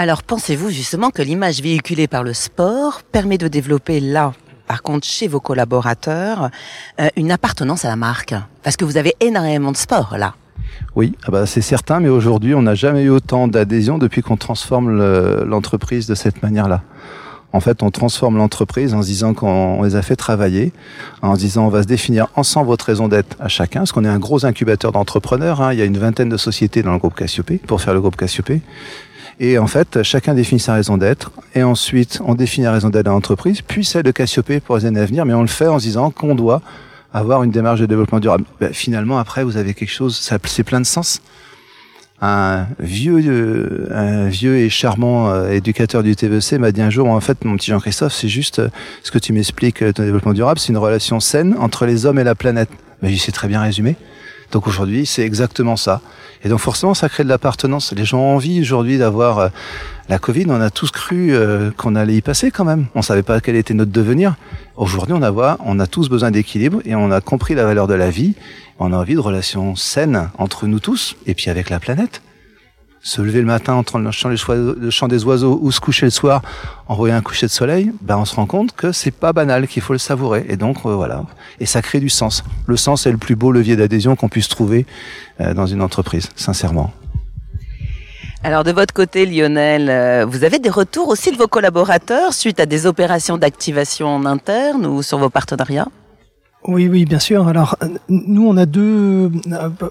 Alors 0.00 0.22
pensez-vous 0.22 0.70
justement 0.70 1.10
que 1.10 1.22
l'image 1.22 1.60
véhiculée 1.60 2.06
par 2.06 2.22
le 2.22 2.32
sport 2.32 3.02
permet 3.02 3.36
de 3.36 3.48
développer 3.48 3.98
là, 3.98 4.32
par 4.68 4.82
contre 4.82 5.04
chez 5.04 5.26
vos 5.26 5.40
collaborateurs, 5.40 6.50
euh, 7.00 7.08
une 7.16 7.32
appartenance 7.32 7.84
à 7.84 7.88
la 7.88 7.96
marque? 7.96 8.32
Parce 8.62 8.76
que 8.76 8.84
vous 8.84 8.96
avez 8.96 9.16
énormément 9.18 9.72
de 9.72 9.76
sport 9.76 10.16
là. 10.16 10.36
Oui, 10.94 11.16
ah 11.26 11.32
bah 11.32 11.46
c'est 11.46 11.62
certain, 11.62 11.98
mais 11.98 12.10
aujourd'hui 12.10 12.54
on 12.54 12.62
n'a 12.62 12.76
jamais 12.76 13.02
eu 13.02 13.08
autant 13.08 13.48
d'adhésion 13.48 13.98
depuis 13.98 14.22
qu'on 14.22 14.36
transforme 14.36 14.96
l'entreprise 15.42 16.06
de 16.06 16.14
cette 16.14 16.44
manière-là. 16.44 16.82
En 17.52 17.60
fait, 17.60 17.82
on 17.82 17.90
transforme 17.90 18.36
l'entreprise 18.36 18.94
en 18.94 19.02
se 19.02 19.06
disant 19.06 19.32
qu'on 19.32 19.82
les 19.82 19.96
a 19.96 20.02
fait 20.02 20.16
travailler, 20.16 20.72
en 21.22 21.34
disant 21.34 21.66
on 21.66 21.70
va 21.70 21.82
se 21.82 21.88
définir 21.88 22.28
ensemble 22.36 22.68
votre 22.68 22.84
raison 22.84 23.08
d'être 23.08 23.36
à 23.40 23.48
chacun, 23.48 23.80
parce 23.80 23.92
qu'on 23.92 24.04
est 24.04 24.08
un 24.08 24.18
gros 24.18 24.44
incubateur 24.44 24.92
d'entrepreneurs. 24.92 25.62
Hein. 25.62 25.72
Il 25.72 25.78
y 25.78 25.82
a 25.82 25.86
une 25.86 25.96
vingtaine 25.96 26.28
de 26.28 26.36
sociétés 26.36 26.82
dans 26.82 26.92
le 26.92 26.98
groupe 26.98 27.14
Cassiopée 27.14 27.56
pour 27.56 27.80
faire 27.80 27.94
le 27.94 28.00
groupe 28.00 28.16
Cassiopée. 28.16 28.60
Et 29.40 29.58
en 29.58 29.66
fait, 29.66 30.02
chacun 30.02 30.34
définit 30.34 30.60
sa 30.60 30.74
raison 30.74 30.96
d'être. 30.96 31.30
Et 31.54 31.62
ensuite, 31.62 32.20
on 32.24 32.34
définit 32.34 32.64
la 32.64 32.72
raison 32.72 32.90
d'être 32.90 33.06
de 33.06 33.10
l'entreprise, 33.10 33.62
puis 33.62 33.84
celle 33.84 34.02
de 34.02 34.10
Cassiopée 34.10 34.60
pour 34.60 34.76
les 34.76 34.86
années 34.86 35.00
à 35.00 35.04
venir. 35.04 35.24
Mais 35.24 35.34
on 35.34 35.42
le 35.42 35.48
fait 35.48 35.68
en 35.68 35.78
se 35.78 35.84
disant 35.84 36.10
qu'on 36.10 36.34
doit 36.34 36.60
avoir 37.12 37.42
une 37.42 37.50
démarche 37.50 37.80
de 37.80 37.86
développement 37.86 38.20
durable. 38.20 38.44
Ben, 38.60 38.72
finalement, 38.72 39.18
après, 39.18 39.44
vous 39.44 39.56
avez 39.56 39.74
quelque 39.74 39.90
chose, 39.90 40.16
ça 40.16 40.38
c'est 40.44 40.64
plein 40.64 40.80
de 40.80 40.86
sens. 40.86 41.22
Un 42.20 42.66
vieux, 42.80 43.20
euh, 43.26 43.86
un 43.92 44.28
vieux 44.28 44.56
et 44.56 44.68
charmant 44.68 45.30
euh, 45.30 45.50
éducateur 45.50 46.02
du 46.02 46.16
TVC 46.16 46.58
m'a 46.58 46.72
dit 46.72 46.82
un 46.82 46.90
jour, 46.90 47.08
en 47.08 47.20
fait, 47.20 47.44
mon 47.44 47.56
petit 47.56 47.70
Jean-Christophe, 47.70 48.12
c'est 48.12 48.28
juste 48.28 48.58
euh, 48.58 48.68
ce 49.04 49.12
que 49.12 49.20
tu 49.20 49.32
m'expliques, 49.32 49.78
ton 49.94 50.02
développement 50.02 50.32
durable, 50.32 50.58
c'est 50.58 50.70
une 50.70 50.78
relation 50.78 51.20
saine 51.20 51.54
entre 51.60 51.86
les 51.86 52.06
hommes 52.06 52.18
et 52.18 52.24
la 52.24 52.34
planète. 52.34 52.70
Ben, 53.02 53.14
c'est 53.16 53.30
très 53.30 53.46
bien 53.46 53.62
résumé. 53.62 53.94
Donc 54.52 54.66
aujourd'hui, 54.66 55.04
c'est 55.06 55.22
exactement 55.22 55.76
ça. 55.76 56.00
Et 56.42 56.48
donc 56.48 56.60
forcément, 56.60 56.94
ça 56.94 57.08
crée 57.08 57.24
de 57.24 57.28
l'appartenance. 57.28 57.92
Les 57.92 58.04
gens 58.04 58.18
ont 58.18 58.34
envie 58.36 58.60
aujourd'hui 58.60 58.96
d'avoir 58.96 59.38
euh, 59.38 59.48
la 60.08 60.18
Covid. 60.18 60.46
On 60.48 60.60
a 60.60 60.70
tous 60.70 60.90
cru 60.90 61.34
euh, 61.34 61.70
qu'on 61.76 61.94
allait 61.96 62.16
y 62.16 62.22
passer 62.22 62.50
quand 62.50 62.64
même. 62.64 62.86
On 62.94 63.02
savait 63.02 63.22
pas 63.22 63.40
quel 63.40 63.56
était 63.56 63.74
notre 63.74 63.92
devenir. 63.92 64.36
Aujourd'hui, 64.76 65.14
on 65.18 65.22
a, 65.22 65.58
on 65.64 65.80
a 65.80 65.86
tous 65.86 66.08
besoin 66.08 66.30
d'équilibre 66.30 66.80
et 66.84 66.94
on 66.94 67.10
a 67.10 67.20
compris 67.20 67.54
la 67.54 67.64
valeur 67.64 67.86
de 67.86 67.94
la 67.94 68.10
vie. 68.10 68.34
On 68.78 68.92
a 68.92 68.96
envie 68.96 69.14
de 69.14 69.20
relations 69.20 69.74
saines 69.74 70.30
entre 70.38 70.66
nous 70.66 70.80
tous 70.80 71.16
et 71.26 71.34
puis 71.34 71.50
avec 71.50 71.68
la 71.68 71.80
planète 71.80 72.22
se 73.00 73.22
lever 73.22 73.40
le 73.40 73.46
matin 73.46 73.74
en 73.74 73.82
train 73.82 74.00
de 74.00 74.04
le 74.04 74.90
chant 74.90 75.08
des 75.08 75.24
oiseaux 75.24 75.58
ou 75.62 75.70
se 75.70 75.80
coucher 75.80 76.06
le 76.06 76.10
soir 76.10 76.42
en 76.88 76.94
voyant 76.94 77.16
un 77.16 77.22
coucher 77.22 77.46
de 77.46 77.50
soleil, 77.50 77.92
ben 78.02 78.16
on 78.18 78.24
se 78.24 78.34
rend 78.34 78.46
compte 78.46 78.72
que 78.72 78.92
c'est 78.92 79.10
pas 79.10 79.32
banal, 79.32 79.68
qu'il 79.68 79.82
faut 79.82 79.92
le 79.92 79.98
savourer. 79.98 80.46
Et 80.48 80.56
donc 80.56 80.78
euh, 80.84 80.94
voilà, 80.94 81.24
et 81.60 81.66
ça 81.66 81.82
crée 81.82 82.00
du 82.00 82.08
sens. 82.08 82.44
Le 82.66 82.76
sens 82.76 83.06
est 83.06 83.12
le 83.12 83.18
plus 83.18 83.36
beau 83.36 83.52
levier 83.52 83.76
d'adhésion 83.76 84.16
qu'on 84.16 84.28
puisse 84.28 84.48
trouver 84.48 84.86
euh, 85.40 85.54
dans 85.54 85.66
une 85.66 85.82
entreprise, 85.82 86.28
sincèrement. 86.36 86.92
Alors 88.44 88.62
de 88.62 88.72
votre 88.72 88.94
côté, 88.94 89.26
Lionel, 89.26 89.88
euh, 89.90 90.24
vous 90.24 90.44
avez 90.44 90.58
des 90.58 90.70
retours 90.70 91.08
aussi 91.08 91.32
de 91.32 91.36
vos 91.36 91.48
collaborateurs 91.48 92.32
suite 92.32 92.60
à 92.60 92.66
des 92.66 92.86
opérations 92.86 93.36
d'activation 93.36 94.08
en 94.08 94.24
interne 94.26 94.86
ou 94.86 95.02
sur 95.02 95.18
vos 95.18 95.30
partenariats? 95.30 95.88
Oui, 96.64 96.88
oui, 96.88 97.04
bien 97.04 97.18
sûr. 97.18 97.46
Alors, 97.46 97.76
nous, 98.08 98.46
on 98.46 98.56
a 98.56 98.66
deux. 98.66 99.30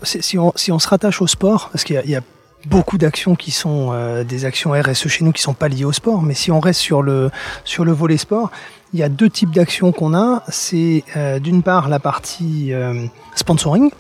Si 0.03 0.37
on, 0.37 0.51
si 0.55 0.71
on 0.71 0.79
se 0.79 0.87
rattache 0.87 1.21
au 1.21 1.27
sport, 1.27 1.69
parce 1.71 1.83
qu'il 1.83 2.01
y, 2.05 2.11
y, 2.11 2.15
a 2.15 2.21
beaucoup 2.65 2.97
d'actions 2.97 3.35
qui 3.35 3.51
sont 3.51 3.89
euh, 3.91 4.23
des 4.23 4.45
actions 4.45 4.71
RSE 4.71 5.07
chez 5.07 5.23
nous 5.23 5.31
qui 5.31 5.41
sont 5.41 5.53
pas 5.53 5.67
liées 5.67 5.85
au 5.85 5.91
sport. 5.91 6.21
Mais 6.21 6.33
si 6.33 6.51
on 6.51 6.59
reste 6.59 6.79
sur 6.79 7.01
le 7.01 7.29
sur 7.63 7.85
le 7.85 7.91
volet 7.91 8.17
sport, 8.17 8.51
il 8.93 8.99
y 8.99 9.03
a 9.03 9.09
deux 9.09 9.29
types 9.29 9.51
d'actions 9.51 9.91
qu'on 9.91 10.13
a. 10.13 10.43
C'est 10.49 11.03
euh, 11.15 11.39
d'une 11.39 11.63
part 11.63 11.89
la 11.89 11.99
partie 11.99 12.73
euh, 12.73 13.05
sponsoring, 13.35 13.91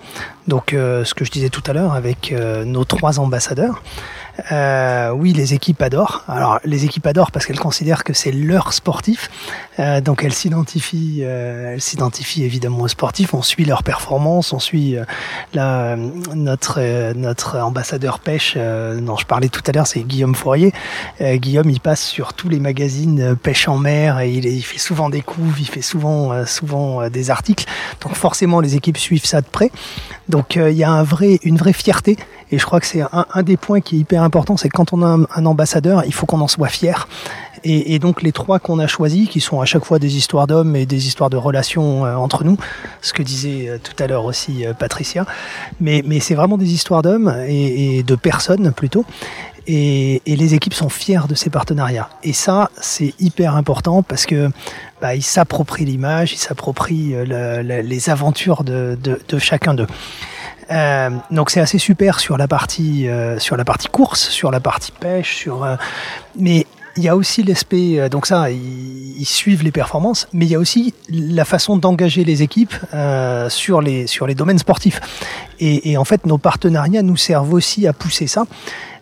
donc 0.47 0.69
ce 0.71 1.13
que 1.13 1.23
je 1.25 1.31
disais 1.31 1.49
tout 1.49 1.63
à 1.67 1.73
l'heure 1.73 1.93
avec 1.93 2.33
nos 2.65 2.85
trois 2.85 3.19
ambassadeurs. 3.19 3.83
Euh, 4.51 5.11
oui, 5.11 5.33
les 5.33 5.53
équipes 5.53 5.81
adorent. 5.81 6.23
Alors, 6.27 6.59
les 6.63 6.85
équipes 6.85 7.07
adorent 7.07 7.31
parce 7.31 7.45
qu'elles 7.45 7.59
considèrent 7.59 8.03
que 8.03 8.13
c'est 8.13 8.31
leur 8.31 8.73
sportif. 8.73 9.29
Euh, 9.79 10.01
donc, 10.01 10.23
elles 10.23 10.33
s'identifient, 10.33 11.21
euh, 11.21 11.73
elles 11.73 11.81
s'identifient 11.81 12.43
évidemment 12.43 12.81
aux 12.81 12.87
sportifs. 12.87 13.33
On 13.33 13.41
suit 13.41 13.65
leur 13.65 13.83
performance, 13.83 14.53
on 14.53 14.59
suit 14.59 14.95
euh, 14.95 15.05
la, 15.53 15.95
notre 16.35 16.79
euh, 16.79 17.13
notre 17.15 17.57
ambassadeur 17.59 18.19
pêche 18.19 18.57
dont 18.57 19.17
je 19.17 19.25
parlais 19.25 19.49
tout 19.49 19.61
à 19.67 19.71
l'heure, 19.71 19.87
c'est 19.87 20.01
Guillaume 20.01 20.35
Fourier. 20.35 20.71
Guillaume, 21.21 21.69
il 21.69 21.79
passe 21.79 22.01
sur 22.01 22.33
tous 22.33 22.49
les 22.49 22.59
magazines 22.59 23.35
pêche 23.35 23.67
en 23.67 23.77
mer 23.77 24.19
et 24.19 24.31
il, 24.31 24.45
il 24.45 24.61
fait 24.61 24.77
souvent 24.77 25.09
des 25.09 25.21
couves, 25.21 25.59
il 25.59 25.67
fait 25.67 25.81
souvent 25.81 26.45
souvent 26.45 27.09
des 27.09 27.29
articles. 27.29 27.65
Donc, 28.01 28.15
forcément, 28.15 28.61
les 28.61 28.75
équipes 28.75 28.97
suivent 28.97 29.25
ça 29.25 29.41
de 29.41 29.47
près. 29.47 29.71
Donc, 30.29 30.55
il 30.55 30.77
y 30.77 30.83
a 30.83 30.91
un 30.91 31.03
vrai, 31.03 31.39
une 31.43 31.57
vraie 31.57 31.73
fierté. 31.73 32.17
Et 32.51 32.57
je 32.57 32.65
crois 32.65 32.79
que 32.79 32.85
c'est 32.85 33.01
un, 33.01 33.43
des 33.43 33.57
points 33.57 33.81
qui 33.81 33.97
est 33.97 33.99
hyper 33.99 34.23
important, 34.23 34.55
c'est 34.55 34.69
que 34.69 34.77
quand 34.77 34.93
on 34.93 35.01
a 35.01 35.17
un, 35.35 35.45
ambassadeur, 35.45 36.03
il 36.05 36.13
faut 36.13 36.25
qu'on 36.25 36.39
en 36.39 36.47
soit 36.47 36.69
fier. 36.69 37.07
Et, 37.63 37.99
donc 37.99 38.21
les 38.21 38.31
trois 38.31 38.59
qu'on 38.59 38.79
a 38.79 38.87
choisis, 38.87 39.27
qui 39.27 39.41
sont 39.41 39.59
à 39.59 39.65
chaque 39.65 39.83
fois 39.83 39.99
des 39.99 40.15
histoires 40.15 40.47
d'hommes 40.47 40.75
et 40.75 40.85
des 40.85 41.07
histoires 41.07 41.29
de 41.29 41.35
relations 41.35 42.05
euh, 42.05 42.15
entre 42.15 42.43
nous, 42.43 42.57
ce 43.01 43.11
que 43.11 43.23
disait 43.23 43.67
euh, 43.67 43.77
tout 43.77 44.01
à 44.01 44.07
l'heure 44.07 44.25
aussi 44.25 44.65
euh, 44.65 44.73
Patricia, 44.73 45.25
mais, 45.81 46.03
c'est 46.21 46.35
vraiment 46.35 46.57
des 46.57 46.71
histoires 46.71 47.01
d'hommes 47.01 47.35
et, 47.47 48.03
de 48.03 48.15
personnes 48.15 48.71
plutôt. 48.71 49.03
Et, 49.65 50.21
les 50.25 50.53
équipes 50.53 50.73
sont 50.73 50.87
fières 50.87 51.27
de 51.27 51.35
ces 51.35 51.49
partenariats. 51.49 52.09
Et 52.23 52.31
ça, 52.31 52.69
c'est 52.79 53.13
hyper 53.19 53.55
important 53.55 54.03
parce 54.03 54.25
que 54.25 54.49
bah, 55.01 55.15
ils 55.15 55.23
s'approprient 55.23 55.85
l'image, 55.85 56.31
ils 56.31 56.37
s'approprient 56.37 57.15
les 57.25 58.09
aventures 58.09 58.63
de 58.63 59.39
chacun 59.39 59.73
d'eux. 59.73 59.87
Euh, 60.71 61.09
donc 61.31 61.49
c'est 61.49 61.61
assez 61.61 61.77
super 61.77 62.19
sur 62.19 62.37
la 62.37 62.47
partie 62.47 63.07
euh, 63.07 63.39
sur 63.39 63.55
la 63.55 63.63
partie 63.63 63.87
course, 63.87 64.29
sur 64.29 64.51
la 64.51 64.59
partie 64.59 64.91
pêche, 64.91 65.35
sur 65.35 65.63
euh, 65.63 65.75
mais 66.37 66.65
il 66.97 67.03
y 67.03 67.09
a 67.09 67.15
aussi 67.15 67.43
l'aspect, 67.43 67.99
euh, 67.99 68.09
donc 68.09 68.25
ça, 68.25 68.49
ils, 68.49 69.25
suivent 69.25 69.63
les 69.63 69.71
performances, 69.71 70.27
mais 70.33 70.45
il 70.45 70.51
y 70.51 70.55
a 70.55 70.59
aussi 70.59 70.93
la 71.09 71.45
façon 71.45 71.77
d'engager 71.77 72.23
les 72.23 72.41
équipes 72.41 72.73
euh, 72.93 73.49
sur 73.49 73.81
les 73.81 74.07
sur 74.07 74.25
les 74.25 74.35
domaines 74.35 74.57
sportifs. 74.57 74.99
Et, 75.59 75.91
et, 75.91 75.97
en 75.97 76.05
fait, 76.05 76.25
nos 76.25 76.37
partenariats 76.37 77.03
nous 77.03 77.17
servent 77.17 77.53
aussi 77.53 77.87
à 77.87 77.93
pousser 77.93 78.27
ça. 78.27 78.45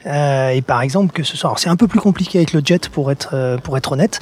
Euh, 0.05 0.49
et 0.49 0.61
par 0.61 0.81
exemple, 0.81 1.13
que 1.13 1.23
ce 1.23 1.37
soit, 1.37 1.53
c'est 1.57 1.69
un 1.69 1.75
peu 1.75 1.87
plus 1.87 1.99
compliqué 1.99 2.39
avec 2.39 2.53
le 2.53 2.61
jet 2.63 2.89
pour 2.89 3.11
être 3.11 3.57
pour 3.63 3.77
être 3.77 3.93
honnête, 3.93 4.19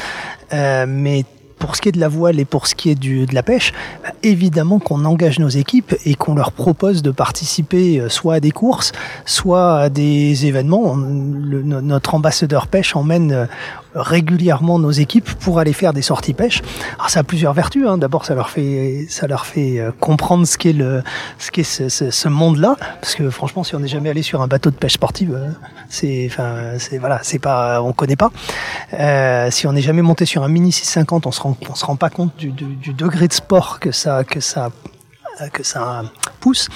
mais 0.52 1.26
pour 1.64 1.78
ce 1.78 1.82
qui 1.82 1.88
est 1.88 1.94
de 1.94 2.00
la 2.02 2.10
voile 2.10 2.42
et 2.42 2.46
pour 2.46 2.68
ce 2.68 2.76
qui 2.76 2.90
est 2.90 2.96
de 2.96 3.34
la 3.34 3.42
pêche, 3.42 3.72
bah, 4.04 4.10
évidemment 4.22 4.80
qu'on 4.80 5.06
engage 5.06 5.40
nos 5.40 5.48
équipes 5.48 5.96
et 6.06 6.14
qu'on 6.14 6.36
leur 6.36 6.52
propose 6.52 7.02
de 7.02 7.10
participer 7.10 8.02
euh, 8.02 8.10
soit 8.10 8.34
à 8.34 8.40
des 8.42 8.52
courses, 8.52 8.92
soit 9.24 9.80
à 9.80 9.90
des 9.90 10.46
événements. 10.46 10.98
Notre 10.98 12.16
ambassadeur 12.16 12.68
pêche 12.68 12.98
emmène 12.98 13.32
euh, 13.32 13.46
régulièrement 13.96 14.80
nos 14.80 14.92
équipes 14.92 15.30
pour 15.30 15.60
aller 15.60 15.74
faire 15.74 15.94
des 15.94 16.02
sorties 16.02 16.34
pêche. 16.34 16.62
Alors 16.96 17.10
ça 17.10 17.22
a 17.22 17.24
plusieurs 17.24 17.54
vertus. 17.54 17.88
Hein. 17.88 17.98
D'abord, 17.98 18.26
ça 18.26 18.36
leur 18.36 18.50
fait 18.50 19.06
ça 19.10 19.28
leur 19.28 19.46
fait 19.46 19.80
euh, 19.80 19.92
comprendre 20.00 20.46
ce 20.46 20.58
qu'est 20.58 20.74
le 20.74 21.04
ce 21.38 21.52
qu'est 21.52 21.64
ce, 21.64 21.90
ce, 21.90 22.12
ce 22.12 22.28
monde-là, 22.28 22.76
parce 23.02 23.16
que 23.16 23.30
franchement, 23.30 23.64
si 23.64 23.76
on 23.76 23.80
n'est 23.80 23.88
jamais 23.88 24.10
allé 24.10 24.24
sur 24.24 24.42
un 24.42 24.48
bateau 24.48 24.72
de 24.72 24.76
pêche 24.76 24.94
sportive, 24.94 25.38
c'est 25.90 26.28
enfin 26.30 26.78
c'est 26.80 26.98
voilà, 26.98 27.20
c'est 27.24 27.40
pas 27.40 27.82
on 27.82 27.94
connaît 27.94 28.16
pas. 28.16 28.32
Euh, 28.94 29.50
si 29.52 29.68
on 29.68 29.74
n'est 29.74 29.82
jamais 29.82 30.02
monté 30.02 30.26
sur 30.26 30.44
un 30.44 30.50
mini 30.50 30.72
650, 30.72 31.28
on 31.28 31.32
se 31.32 31.42
rend 31.42 31.58
on 31.70 31.76
se 31.76 31.86
rend 31.86 31.96
pas 31.96 32.10
compte 32.10 32.36
du, 32.38 32.52
du, 32.52 32.76
du 32.76 32.94
degré 32.94 33.28
de 33.28 33.34
sport 33.34 33.80
que 33.80 33.92
ça 33.92 34.24
que 34.24 34.40
ça 34.40 34.70
que 35.52 35.64
ça 35.64 36.04
pousse. 36.40 36.70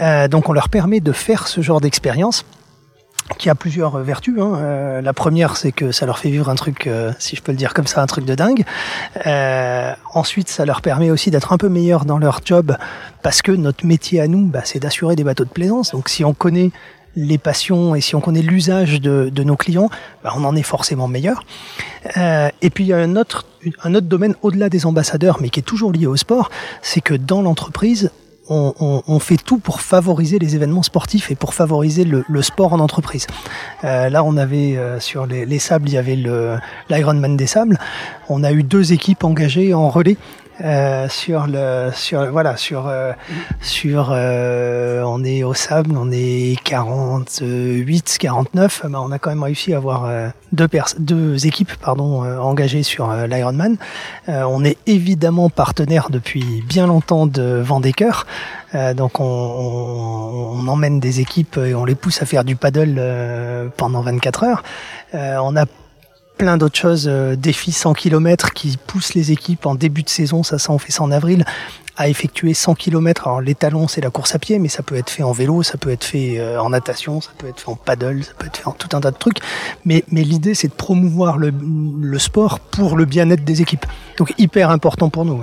Euh, 0.00 0.28
donc 0.28 0.48
on 0.48 0.52
leur 0.52 0.68
permet 0.68 1.00
de 1.00 1.12
faire 1.12 1.48
ce 1.48 1.60
genre 1.60 1.80
d'expérience 1.80 2.44
qui 3.36 3.50
a 3.50 3.54
plusieurs 3.54 3.98
vertus. 3.98 4.36
Hein. 4.40 4.54
Euh, 4.56 5.00
la 5.02 5.12
première, 5.12 5.56
c'est 5.56 5.72
que 5.72 5.92
ça 5.92 6.06
leur 6.06 6.18
fait 6.18 6.30
vivre 6.30 6.48
un 6.48 6.54
truc, 6.54 6.86
euh, 6.86 7.12
si 7.18 7.36
je 7.36 7.42
peux 7.42 7.52
le 7.52 7.58
dire 7.58 7.74
comme 7.74 7.86
ça, 7.86 8.02
un 8.02 8.06
truc 8.06 8.24
de 8.24 8.34
dingue. 8.34 8.64
Euh, 9.26 9.92
ensuite, 10.14 10.48
ça 10.48 10.64
leur 10.64 10.80
permet 10.80 11.10
aussi 11.10 11.30
d'être 11.30 11.52
un 11.52 11.58
peu 11.58 11.68
meilleurs 11.68 12.04
dans 12.04 12.18
leur 12.18 12.40
job, 12.44 12.76
parce 13.22 13.42
que 13.42 13.52
notre 13.52 13.84
métier 13.84 14.20
à 14.20 14.28
nous, 14.28 14.46
bah, 14.46 14.62
c'est 14.64 14.80
d'assurer 14.80 15.16
des 15.16 15.24
bateaux 15.24 15.44
de 15.44 15.50
plaisance. 15.50 15.92
Donc, 15.92 16.08
si 16.08 16.24
on 16.24 16.32
connaît 16.32 16.70
les 17.16 17.38
passions 17.38 17.94
et 17.94 18.00
si 18.00 18.14
on 18.14 18.20
connaît 18.20 18.42
l'usage 18.42 19.00
de, 19.00 19.30
de, 19.32 19.42
nos 19.42 19.56
clients, 19.56 19.90
bah, 20.22 20.32
on 20.36 20.44
en 20.44 20.54
est 20.54 20.62
forcément 20.62 21.08
meilleur. 21.08 21.42
Euh, 22.16 22.48
et 22.62 22.70
puis 22.70 22.84
il 22.84 22.88
y 22.88 22.92
a 22.92 22.98
un 22.98 23.16
autre, 23.16 23.46
un 23.82 23.94
autre 23.94 24.06
domaine 24.06 24.34
au-delà 24.42 24.68
des 24.68 24.86
ambassadeurs, 24.86 25.38
mais 25.40 25.48
qui 25.48 25.60
est 25.60 25.64
toujours 25.64 25.92
lié 25.92 26.06
au 26.06 26.16
sport, 26.16 26.50
c'est 26.80 27.00
que 27.00 27.14
dans 27.14 27.42
l'entreprise, 27.42 28.10
on, 28.48 29.18
fait 29.18 29.36
tout 29.36 29.58
pour 29.58 29.80
favoriser 29.80 30.38
les 30.38 30.54
événements 30.54 30.82
sportifs 30.82 31.30
et 31.30 31.34
pour 31.34 31.54
favoriser 31.54 32.04
le, 32.04 32.24
le 32.28 32.42
sport 32.42 32.72
en 32.72 32.80
entreprise. 32.80 33.26
Euh, 33.84 34.08
là, 34.08 34.24
on 34.24 34.36
avait 34.36 34.76
euh, 34.76 35.00
sur 35.00 35.26
les, 35.26 35.44
les, 35.44 35.58
sables, 35.58 35.88
il 35.88 35.94
y 35.94 35.98
avait 35.98 36.18
l'Ironman 36.88 37.36
des 37.36 37.46
sables. 37.46 37.78
On 38.28 38.44
a 38.44 38.52
eu 38.52 38.62
deux 38.62 38.92
équipes 38.92 39.24
engagées 39.24 39.74
en 39.74 39.88
relais 39.88 40.16
euh, 40.64 41.08
sur 41.08 41.46
le 41.46 41.90
sur 41.94 42.32
voilà 42.32 42.56
sur 42.56 42.88
euh, 42.88 43.12
sur 43.60 44.10
euh, 44.10 45.02
on 45.04 45.22
est 45.22 45.44
au 45.44 45.54
sable 45.54 45.96
on 45.96 46.10
est 46.10 46.56
48 46.64 48.18
49 48.18 48.82
bah, 48.88 49.00
on 49.00 49.12
a 49.12 49.18
quand 49.20 49.30
même 49.30 49.42
réussi 49.44 49.72
à 49.72 49.76
avoir 49.76 50.06
euh, 50.06 50.28
deux 50.50 50.68
deux 50.98 51.46
équipes 51.46 51.72
pardon 51.80 52.24
euh, 52.24 52.38
engagées 52.38 52.82
sur 52.82 53.12
l'Ironman. 53.12 53.76
On 54.26 54.64
est 54.64 54.78
évidemment 54.86 55.48
partenaire 55.48 56.08
depuis 56.10 56.62
bien 56.66 56.86
longtemps 56.86 57.26
de 57.26 57.60
Vendécoeur 57.60 58.26
donc 58.96 59.20
on, 59.20 59.24
on, 59.24 60.58
on, 60.58 60.68
emmène 60.68 61.00
des 61.00 61.20
équipes 61.20 61.56
et 61.56 61.74
on 61.74 61.84
les 61.84 61.94
pousse 61.94 62.20
à 62.20 62.26
faire 62.26 62.44
du 62.44 62.56
paddle 62.56 63.00
pendant 63.76 64.02
24 64.02 64.44
heures. 64.44 64.62
On 65.12 65.56
a 65.56 65.64
plein 66.38 66.56
d'autres 66.56 66.78
choses, 66.78 67.06
euh, 67.08 67.36
défis 67.36 67.72
100 67.72 67.92
km 67.92 68.52
qui 68.54 68.78
poussent 68.86 69.14
les 69.14 69.32
équipes 69.32 69.66
en 69.66 69.74
début 69.74 70.04
de 70.04 70.08
saison, 70.08 70.42
ça, 70.42 70.58
ça 70.58 70.72
on 70.72 70.78
fait 70.78 70.92
ça 70.92 71.02
en 71.02 71.10
avril, 71.10 71.44
à 71.96 72.08
effectuer 72.08 72.54
100 72.54 72.76
km. 72.76 73.26
Alors 73.26 73.40
l'étalon 73.40 73.88
c'est 73.88 74.00
la 74.00 74.10
course 74.10 74.34
à 74.34 74.38
pied, 74.38 74.58
mais 74.58 74.68
ça 74.68 74.82
peut 74.82 74.94
être 74.94 75.10
fait 75.10 75.24
en 75.24 75.32
vélo, 75.32 75.62
ça 75.62 75.76
peut 75.76 75.90
être 75.90 76.04
fait 76.04 76.38
euh, 76.38 76.62
en 76.62 76.70
natation, 76.70 77.20
ça 77.20 77.30
peut 77.36 77.48
être 77.48 77.60
fait 77.60 77.68
en 77.68 77.76
paddle, 77.76 78.22
ça 78.22 78.32
peut 78.38 78.46
être 78.46 78.58
fait 78.58 78.66
en 78.68 78.72
tout 78.72 78.96
un 78.96 79.00
tas 79.00 79.10
de 79.10 79.18
trucs. 79.18 79.38
Mais, 79.84 80.04
mais 80.10 80.22
l'idée 80.22 80.54
c'est 80.54 80.68
de 80.68 80.72
promouvoir 80.72 81.36
le, 81.36 81.52
le 82.00 82.18
sport 82.18 82.60
pour 82.60 82.96
le 82.96 83.04
bien-être 83.04 83.44
des 83.44 83.60
équipes. 83.60 83.84
Donc 84.16 84.32
hyper 84.38 84.70
important 84.70 85.10
pour 85.10 85.24
nous. 85.24 85.42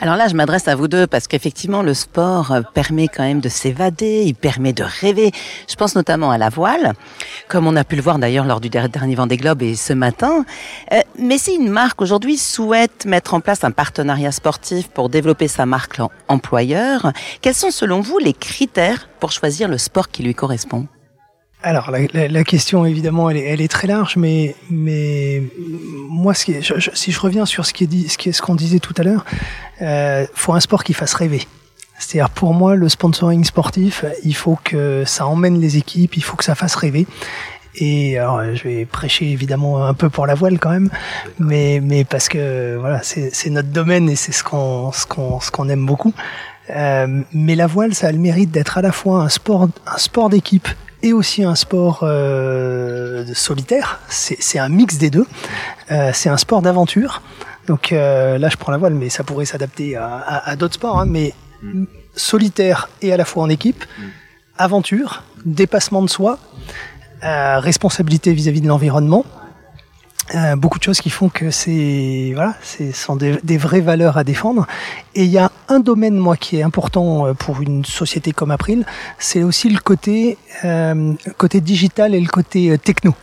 Alors 0.00 0.16
là, 0.16 0.28
je 0.28 0.34
m'adresse 0.34 0.68
à 0.68 0.74
vous 0.74 0.88
deux 0.88 1.06
parce 1.06 1.26
qu'effectivement, 1.26 1.82
le 1.82 1.94
sport 1.94 2.52
euh, 2.52 2.62
permet 2.74 3.08
quand 3.08 3.22
même 3.22 3.40
de 3.40 3.48
s'évader, 3.48 4.24
il 4.26 4.34
permet 4.34 4.72
de 4.72 4.84
rêver. 4.84 5.32
Je 5.68 5.74
pense 5.74 5.94
notamment 5.94 6.30
à 6.30 6.38
la 6.38 6.48
voile, 6.48 6.92
comme 7.48 7.66
on 7.66 7.76
a 7.76 7.84
pu 7.84 7.96
le 7.96 8.02
voir 8.02 8.18
d'ailleurs 8.18 8.44
lors 8.44 8.60
du 8.60 8.68
dernier 8.68 9.14
Vendée 9.14 9.36
Globe 9.36 9.62
et 9.62 9.74
ce 9.74 9.92
matin. 9.92 10.44
Euh, 10.92 11.00
mais 11.18 11.38
si 11.38 11.54
une 11.54 11.70
marque 11.70 12.02
aujourd'hui 12.02 12.36
souhaite 12.36 13.06
mettre 13.06 13.34
en 13.34 13.40
place 13.40 13.64
un 13.64 13.70
partenariat 13.70 14.32
sportif 14.32 14.88
pour 14.88 15.08
développer 15.08 15.48
sa 15.48 15.66
marque 15.66 16.00
employeur, 16.28 17.12
quels 17.40 17.54
sont 17.54 17.70
selon 17.70 18.00
vous 18.00 18.18
les 18.18 18.32
critères 18.32 19.08
pour 19.20 19.32
choisir 19.32 19.68
le 19.68 19.78
sport 19.78 20.08
qui 20.08 20.22
lui 20.22 20.34
correspond? 20.34 20.86
Alors 21.66 21.90
la, 21.90 22.44
question 22.44 22.86
évidemment 22.86 23.28
elle 23.28 23.60
est, 23.60 23.68
très 23.68 23.88
large, 23.88 24.16
mais 24.16 24.54
mais 24.70 25.42
moi 26.08 26.32
si 26.32 26.62
je 26.62 27.20
reviens 27.20 27.44
sur 27.44 27.66
ce 27.66 27.84
dit, 27.84 28.08
ce 28.08 28.40
qu'on 28.40 28.54
disait 28.54 28.78
tout 28.78 28.94
à 28.96 29.02
l'heure, 29.02 29.24
euh, 29.82 30.26
faut 30.32 30.52
un 30.52 30.60
sport 30.60 30.84
qui 30.84 30.92
fasse 30.92 31.14
rêver. 31.14 31.42
C'est-à-dire 31.98 32.30
pour 32.30 32.54
moi 32.54 32.76
le 32.76 32.88
sponsoring 32.88 33.42
sportif, 33.42 34.04
il 34.22 34.36
faut 34.36 34.56
que 34.62 35.02
ça 35.06 35.26
emmène 35.26 35.60
les 35.60 35.76
équipes, 35.76 36.16
il 36.16 36.22
faut 36.22 36.36
que 36.36 36.44
ça 36.44 36.54
fasse 36.54 36.76
rêver. 36.76 37.04
Et 37.78 38.16
alors, 38.16 38.42
je 38.54 38.62
vais 38.62 38.84
prêcher 38.86 39.30
évidemment 39.30 39.84
un 39.86 39.92
peu 39.92 40.08
pour 40.08 40.26
la 40.26 40.34
voile 40.34 40.60
quand 40.60 40.70
même, 40.70 40.88
mais 41.40 41.80
mais 41.82 42.04
parce 42.04 42.28
que 42.28 42.76
voilà 42.78 43.00
c'est 43.02 43.50
notre 43.50 43.70
domaine 43.70 44.08
et 44.08 44.14
c'est 44.14 44.32
ce 44.32 44.44
qu'on 44.44 44.92
ce 44.92 45.04
qu'on 45.04 45.40
ce 45.40 45.50
qu'on 45.50 45.68
aime 45.68 45.84
beaucoup. 45.84 46.14
Euh, 46.70 47.22
mais 47.32 47.56
la 47.56 47.66
voile, 47.66 47.92
ça 47.92 48.06
a 48.06 48.12
le 48.12 48.18
mérite 48.18 48.52
d'être 48.52 48.78
à 48.78 48.82
la 48.82 48.92
fois 48.92 49.22
un 49.22 49.28
sport 49.28 49.68
un 49.84 49.98
sport 49.98 50.30
d'équipe 50.30 50.68
et 51.06 51.12
aussi 51.12 51.44
un 51.44 51.54
sport 51.54 52.00
euh, 52.02 53.24
solitaire. 53.32 54.00
C'est 54.08 54.58
un 54.58 54.68
mix 54.68 54.98
des 54.98 55.08
deux. 55.08 55.26
Euh, 55.92 56.10
c'est 56.12 56.28
un 56.28 56.36
sport 56.36 56.62
d'aventure. 56.62 57.22
Donc 57.68 57.92
euh, 57.92 58.38
là, 58.38 58.48
je 58.48 58.56
prends 58.56 58.72
la 58.72 58.78
voile, 58.78 58.94
mais 58.94 59.08
ça 59.08 59.22
pourrait 59.22 59.44
s'adapter 59.44 59.96
à, 59.96 60.56
d'autres 60.56 60.74
sports. 60.74 60.98
Hein, 60.98 61.06
mais 61.06 61.32
solitaire 62.14 62.88
et 63.02 63.12
à 63.12 63.16
la 63.16 63.24
fois 63.24 63.44
en 63.44 63.48
équipe, 63.48 63.84
aventure, 64.58 65.22
dépassement 65.44 66.02
de 66.02 66.08
soi, 66.08 66.38
responsabilité 67.22 68.32
vis-à-vis 68.32 68.60
-vis 68.60 68.64
de 68.64 68.68
l'environnement. 68.68 69.24
Euh, 70.34 70.56
beaucoup 70.56 70.78
de 70.78 70.84
choses 70.84 71.00
qui 71.00 71.10
font 71.10 71.28
que 71.28 71.50
c'est 71.50 72.32
voilà, 72.34 72.54
c'est 72.60 72.90
sont 72.90 73.16
des, 73.16 73.56
vraies 73.56 73.80
valeurs 73.80 74.16
à 74.16 74.24
défendre. 74.24 74.66
Et 75.14 75.24
il 75.24 75.30
y 75.30 75.38
a 75.38 75.52
un 75.68 75.78
domaine 75.78 76.16
moi 76.16 76.36
qui 76.36 76.56
est 76.58 76.62
important 76.62 77.26
euh, 77.26 77.34
pour 77.34 77.62
une 77.62 77.84
société 77.84 78.32
comme 78.32 78.50
April, 78.50 78.84
c'est 79.18 79.44
aussi 79.44 79.68
le 79.68 79.78
côté 79.78 80.36
euh, 80.64 81.14
côté 81.38 81.60
digital 81.60 82.14
et 82.14 82.20
le 82.20 82.28
côté 82.28 82.70
euh, 82.70 82.78
techno. 82.78 83.14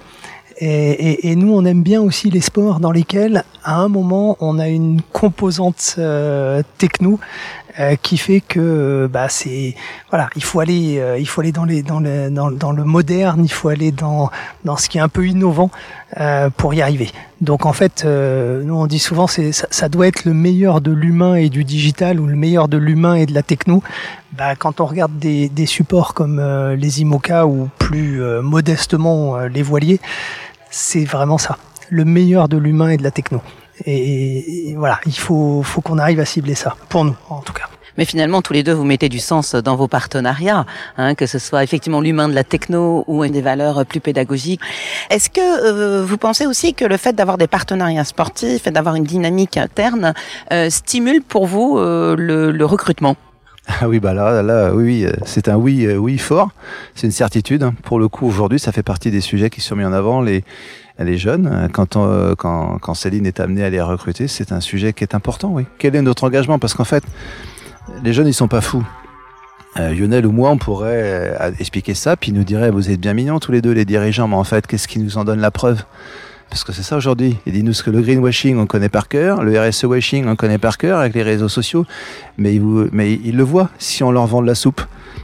Et, 0.66 1.36
nous, 1.36 1.52
on 1.52 1.66
aime 1.66 1.82
bien 1.82 2.00
aussi 2.00 2.30
les 2.30 2.40
sports 2.40 2.80
dans 2.80 2.92
lesquels, 2.92 3.44
à 3.66 3.76
un 3.80 3.90
moment, 3.90 4.38
on 4.40 4.60
a 4.60 4.70
une 4.70 5.02
composante 5.12 6.00
techno 6.78 7.20
euh, 7.80 7.96
qui 7.96 8.18
fait 8.18 8.40
que 8.40 9.10
bah 9.12 9.30
c'est 9.30 9.74
voilà, 10.12 10.30
il 10.36 10.44
faut 10.44 10.60
aller 10.60 11.00
euh, 11.00 11.18
il 11.18 11.28
faut 11.28 11.42
aller 11.42 11.52
dans 11.52 11.66
les 11.66 11.82
dans 11.82 12.00
le 12.00 12.30
dans, 12.30 12.52
dans, 12.52 12.72
le 12.72 12.84
moderne, 12.84 13.44
il 13.44 13.52
faut 13.52 13.70
aller 13.70 13.92
dans 13.92 14.30
dans 14.64 14.78
ce 14.78 14.90
qui 14.90 15.00
est 15.00 15.02
un 15.02 15.10
peu 15.10 15.26
innovant 15.26 15.72
euh, 16.20 16.52
pour 16.52 16.76
y 16.76 16.84
arriver. 16.84 17.10
Donc 17.42 17.66
en 17.66 17.74
fait, 17.74 18.06
nous 18.06 18.76
on 18.76 18.86
dit 18.86 19.00
souvent 19.00 19.26
c'est 19.26 19.52
ça, 19.52 19.66
ça, 19.72 19.90
doit 19.90 20.06
être 20.08 20.24
le 20.24 20.36
meilleur 20.36 20.82
de 20.82 20.92
l'humain 20.92 21.34
et 21.34 21.50
du 21.50 21.64
digital 21.64 22.20
ou 22.20 22.28
le 22.28 22.36
meilleur 22.36 22.68
de 22.68 22.78
l'humain 22.78 23.16
et 23.16 23.26
de 23.26 23.34
la 23.34 23.42
techno. 23.42 23.82
Bah, 24.34 24.56
quand 24.56 24.80
on 24.80 24.86
regarde 24.86 25.18
des, 25.18 25.50
des 25.50 25.66
supports 25.66 26.14
comme 26.14 26.40
les 26.78 27.02
IMOCA 27.02 27.48
ou 27.48 27.70
plus 27.80 28.22
modestement 28.44 29.40
les 29.40 29.64
voiliers, 29.64 30.00
c'est 30.70 31.06
vraiment 31.06 31.40
ça, 31.40 31.58
le 31.90 32.06
meilleur 32.06 32.50
de 32.50 32.58
l'humain 32.58 32.90
et 32.90 32.98
de 32.98 33.04
la 33.04 33.12
techno. 33.12 33.42
Et, 33.86 34.76
voilà, 34.78 35.00
il 35.06 35.18
faut, 35.18 35.64
faut 35.64 35.82
qu'on 35.82 35.98
arrive 35.98 36.20
à 36.20 36.26
cibler 36.26 36.56
ça, 36.56 36.76
pour 36.90 37.06
nous 37.06 37.16
en 37.30 37.42
tout 37.42 37.54
cas. 37.54 37.70
Mais 37.98 38.06
finalement, 38.06 38.42
tous 38.42 38.54
les 38.54 38.64
deux, 38.64 38.74
vous 38.74 38.86
mettez 38.86 39.08
du 39.08 39.20
sens 39.20 39.54
dans 39.54 39.76
vos 39.76 39.88
partenariats, 39.88 40.66
hein, 40.98 41.14
que 41.14 41.28
ce 41.28 41.38
soit 41.38 41.64
effectivement 41.64 42.02
l'humain 42.02 42.28
de 42.28 42.34
la 42.34 42.44
techno 42.44 43.04
ou 43.08 43.26
des 43.28 43.42
valeurs 43.42 43.86
plus 43.86 44.00
pédagogiques. 44.00 44.62
Est-ce 45.12 45.30
que 45.30 45.42
euh, 45.42 46.04
vous 46.04 46.18
pensez 46.18 46.48
aussi 46.48 46.74
que 46.74 46.86
le 46.86 46.98
fait 46.98 47.14
d'avoir 47.14 47.38
des 47.38 47.48
partenariats 47.48 48.04
sportifs 48.04 48.66
et 48.66 48.72
d'avoir 48.72 48.96
une 48.96 49.04
dynamique 49.04 49.58
interne 49.58 50.14
euh, 50.52 50.70
stimule 50.72 51.22
pour 51.22 51.46
vous 51.46 51.78
euh, 51.78 52.16
le, 52.18 52.52
le 52.52 52.66
recrutement? 52.66 53.16
Ah 53.80 53.88
oui, 53.88 54.00
bah 54.00 54.14
là, 54.14 54.42
là, 54.42 54.74
oui, 54.74 55.06
c'est 55.24 55.48
un 55.48 55.56
oui, 55.56 55.88
oui 55.96 56.18
fort. 56.18 56.50
C'est 56.96 57.08
une 57.08 57.14
certitude. 57.14 57.70
Pour 57.84 57.98
le 57.98 58.10
coup, 58.10 58.28
aujourd'hui, 58.28 58.60
ça 58.60 58.74
fait 58.74 58.84
partie 58.84 59.10
des 59.10 59.22
sujets 59.22 59.50
qui 59.50 59.62
sont 59.62 59.78
mis 59.78 59.86
en 59.86 59.94
avant. 59.94 60.20
Les, 60.20 60.44
les 61.00 61.18
jeunes, 61.18 61.70
quand, 61.74 61.98
quand, 62.38 62.78
quand 62.80 62.94
Céline 62.94 63.26
est 63.26 63.40
amenée 63.40 63.64
à 63.64 63.70
les 63.70 63.82
recruter, 63.82 64.28
c'est 64.28 64.52
un 64.52 64.60
sujet 64.60 64.94
qui 64.94 65.04
est 65.04 65.16
important, 65.16 65.50
oui. 65.52 65.66
Quel 65.80 65.96
est 65.96 66.02
notre 66.02 66.24
engagement? 66.24 66.60
Parce 66.60 66.74
qu'en 66.74 66.84
fait, 66.84 67.04
les 68.04 68.14
jeunes, 68.14 68.28
ils 68.28 68.34
sont 68.34 68.48
pas 68.48 68.62
fous. 68.62 68.86
Euh, 69.80 69.94
Lionel 69.94 70.28
ou 70.28 70.32
moi, 70.32 70.52
on 70.52 70.58
pourrait 70.58 71.36
euh, 71.40 71.52
expliquer 71.60 71.96
ça, 71.96 72.16
puis 72.16 72.32
nous 72.32 72.44
dirait, 72.44 72.70
vous 72.70 72.92
êtes 72.92 73.00
bien 73.00 73.14
mignons 73.14 73.40
tous 73.40 73.52
les 73.52 73.62
deux, 73.62 73.72
les 73.72 73.86
dirigeants, 73.86 74.28
mais 74.28 74.36
en 74.36 74.44
fait, 74.44 74.68
qu'est-ce 74.68 74.88
qui 74.88 75.00
nous 75.00 75.18
en 75.18 75.24
donne 75.24 75.40
la 75.40 75.50
preuve? 75.50 75.84
Parce 76.50 76.64
que 76.64 76.72
c'est 76.72 76.84
ça 76.84 76.96
aujourd'hui. 76.96 77.38
Il 77.48 77.54
dit 77.54 77.64
nous 77.64 77.74
que 77.74 77.90
le 77.90 78.02
greenwashing, 78.02 78.58
on 78.60 78.68
connaît 78.68 78.90
par 78.90 79.08
cœur, 79.08 79.44
le 79.44 79.60
RSE 79.60 79.86
washing, 79.86 80.28
on 80.28 80.36
connaît 80.36 80.60
par 80.60 80.78
cœur 80.78 81.00
avec 81.00 81.16
les 81.16 81.24
réseaux 81.24 81.50
sociaux, 81.50 81.86
mais 82.38 82.54
ils, 82.54 82.62
mais 82.92 83.14
ils 83.14 83.36
le 83.36 83.44
voient 83.44 83.72
si 83.80 84.04
on 84.04 84.12
leur 84.12 84.28
vend 84.28 84.44
de 84.44 84.48
la 84.48 84.54
soupe. 84.54 84.82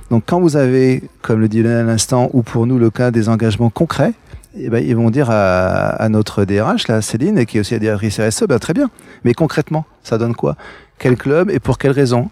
Donc 0.09 0.23
quand 0.25 0.39
vous 0.39 0.57
avez, 0.57 1.03
comme 1.21 1.39
le 1.39 1.47
dit 1.47 1.61
Lionel 1.61 1.81
à 1.81 1.83
l'instant, 1.83 2.31
ou 2.33 2.41
pour 2.41 2.65
nous 2.65 2.79
le 2.79 2.89
cas 2.89 3.11
des 3.11 3.29
engagements 3.29 3.69
concrets, 3.69 4.13
eh 4.58 4.70
ben, 4.70 4.84
ils 4.84 4.96
vont 4.96 5.10
dire 5.10 5.29
à, 5.29 6.08
notre 6.10 6.46
DRH, 6.46 6.88
là, 6.88 7.01
Céline, 7.01 7.46
qui 7.46 7.58
est 7.58 7.60
aussi 7.60 7.74
la 7.74 7.79
directrice 7.79 8.20
RSE, 8.20 8.44
ben, 8.48 8.60
très 8.60 8.74
bien. 8.74 8.89
Mais 9.24 9.34
concrètement, 9.34 9.86
ça 10.03 10.18
donne 10.18 10.36
quoi? 10.36 10.56
Quel 10.98 11.18
club 11.18 11.50
et 11.51 11.60
pour 11.60 11.77
quelle 11.77 11.91
raison? 11.91 12.29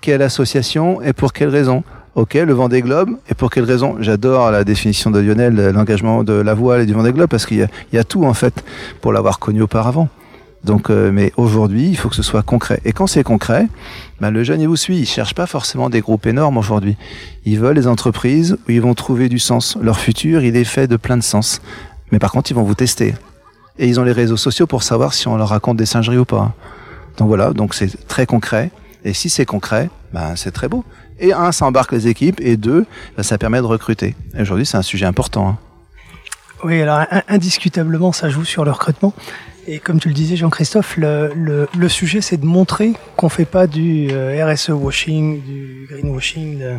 Quelle 0.00 0.22
association 0.22 1.00
et 1.02 1.12
pour 1.12 1.32
quelle 1.32 1.48
raison? 1.48 1.82
Ok, 2.14 2.34
le 2.34 2.52
Vendée 2.52 2.80
Globe, 2.80 3.10
et 3.28 3.34
pour 3.34 3.50
quelle 3.50 3.64
raison? 3.64 3.96
J'adore 4.00 4.50
la 4.50 4.64
définition 4.64 5.10
de 5.10 5.20
Lionel, 5.20 5.70
l'engagement 5.70 6.24
de 6.24 6.32
la 6.32 6.54
voile 6.54 6.82
et 6.82 6.86
du 6.86 6.94
Vendée 6.94 7.12
Globe, 7.12 7.28
parce 7.28 7.44
qu'il 7.44 7.58
y, 7.58 7.96
y, 7.96 7.98
a 7.98 8.04
tout 8.04 8.24
en 8.24 8.32
fait 8.32 8.64
pour 9.02 9.12
l'avoir 9.12 9.38
connu 9.38 9.60
auparavant. 9.60 10.08
Donc, 10.64 10.90
euh, 10.90 11.12
mais 11.12 11.32
aujourd'hui, 11.36 11.88
il 11.88 11.96
faut 11.96 12.08
que 12.08 12.16
ce 12.16 12.22
soit 12.22 12.42
concret. 12.42 12.80
Et 12.84 12.92
quand 12.92 13.06
c'est 13.06 13.22
concret, 13.22 13.68
ben 14.20 14.30
le 14.30 14.42
jeune 14.42 14.60
il 14.60 14.68
vous 14.68 14.76
suit. 14.76 14.98
Il 14.98 15.06
cherche 15.06 15.34
pas 15.34 15.46
forcément 15.46 15.90
des 15.90 16.00
groupes 16.00 16.26
énormes 16.26 16.58
aujourd'hui. 16.58 16.96
Ils 17.44 17.58
veulent 17.58 17.76
les 17.76 17.86
entreprises 17.86 18.56
où 18.66 18.72
ils 18.72 18.80
vont 18.80 18.94
trouver 18.94 19.28
du 19.28 19.38
sens. 19.38 19.78
Leur 19.80 19.98
futur, 19.98 20.42
il 20.42 20.56
est 20.56 20.64
fait 20.64 20.88
de 20.88 20.96
plein 20.96 21.16
de 21.16 21.22
sens. 21.22 21.60
Mais 22.10 22.18
par 22.18 22.32
contre, 22.32 22.50
ils 22.50 22.54
vont 22.54 22.64
vous 22.64 22.74
tester. 22.74 23.14
Et 23.78 23.86
ils 23.86 24.00
ont 24.00 24.04
les 24.04 24.12
réseaux 24.12 24.36
sociaux 24.36 24.66
pour 24.66 24.82
savoir 24.82 25.14
si 25.14 25.28
on 25.28 25.36
leur 25.36 25.50
raconte 25.50 25.76
des 25.76 25.86
singeries 25.86 26.18
ou 26.18 26.24
pas. 26.24 26.54
Donc 27.18 27.28
voilà, 27.28 27.52
donc 27.52 27.74
c'est 27.74 28.06
très 28.08 28.26
concret. 28.26 28.70
Et 29.04 29.12
si 29.12 29.30
c'est 29.30 29.46
concret, 29.46 29.88
ben 30.12 30.34
c'est 30.34 30.50
très 30.50 30.68
beau. 30.68 30.84
Et 31.18 31.32
un, 31.32 31.52
ça 31.52 31.66
embarque 31.66 31.92
les 31.92 32.08
équipes, 32.08 32.40
et 32.40 32.56
deux, 32.56 32.86
ben, 33.16 33.22
ça 33.22 33.38
permet 33.38 33.58
de 33.58 33.66
recruter. 33.66 34.14
Et 34.36 34.42
aujourd'hui, 34.42 34.66
c'est 34.66 34.76
un 34.76 34.82
sujet 34.82 35.06
important. 35.06 35.48
Hein. 35.48 35.58
Oui, 36.64 36.80
alors 36.80 37.04
indiscutablement, 37.28 38.12
ça 38.12 38.28
joue 38.28 38.44
sur 38.44 38.64
le 38.64 38.70
recrutement. 38.70 39.12
Et 39.68 39.80
comme 39.80 39.98
tu 39.98 40.08
le 40.08 40.14
disais, 40.14 40.36
Jean-Christophe, 40.36 40.96
le, 40.96 41.32
le, 41.34 41.68
le, 41.76 41.88
sujet, 41.88 42.20
c'est 42.20 42.36
de 42.36 42.46
montrer 42.46 42.92
qu'on 43.16 43.28
fait 43.28 43.44
pas 43.44 43.66
du 43.66 44.08
euh, 44.12 44.46
RSE 44.46 44.68
washing, 44.68 45.42
du 45.42 45.88
greenwashing. 45.90 46.58
De... 46.60 46.74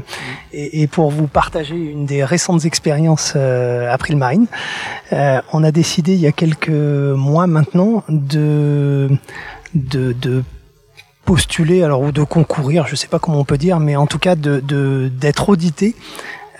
Et, 0.54 0.82
et, 0.82 0.88
pour 0.88 1.12
vous 1.12 1.28
partager 1.28 1.76
une 1.76 2.06
des 2.06 2.24
récentes 2.24 2.64
expériences 2.64 3.34
euh, 3.36 3.94
à 3.94 4.16
Marine, 4.16 4.48
euh, 5.12 5.42
on 5.52 5.66
a 5.66 5.72
décidé 5.72 6.14
il 6.14 6.22
y 6.22 6.28
a 6.28 6.32
quelques 6.32 6.70
mois 6.70 7.46
maintenant 7.46 8.06
de 8.08 9.10
de, 9.76 10.14
de 10.14 10.44
postuler 11.26 11.84
alors 11.84 12.02
ou 12.02 12.14
de 12.14 12.24
concourir, 12.24 12.88
je 12.88 12.96
sais 12.96 13.10
pas 13.10 13.20
comment 13.20 13.42
on 13.42 13.46
peut 13.46 13.58
dire, 13.58 13.82
mais 13.82 13.98
en 13.98 14.08
tout 14.08 14.20
cas 14.20 14.36
de 14.36 14.62
d'être 15.10 15.50
audité 15.50 15.94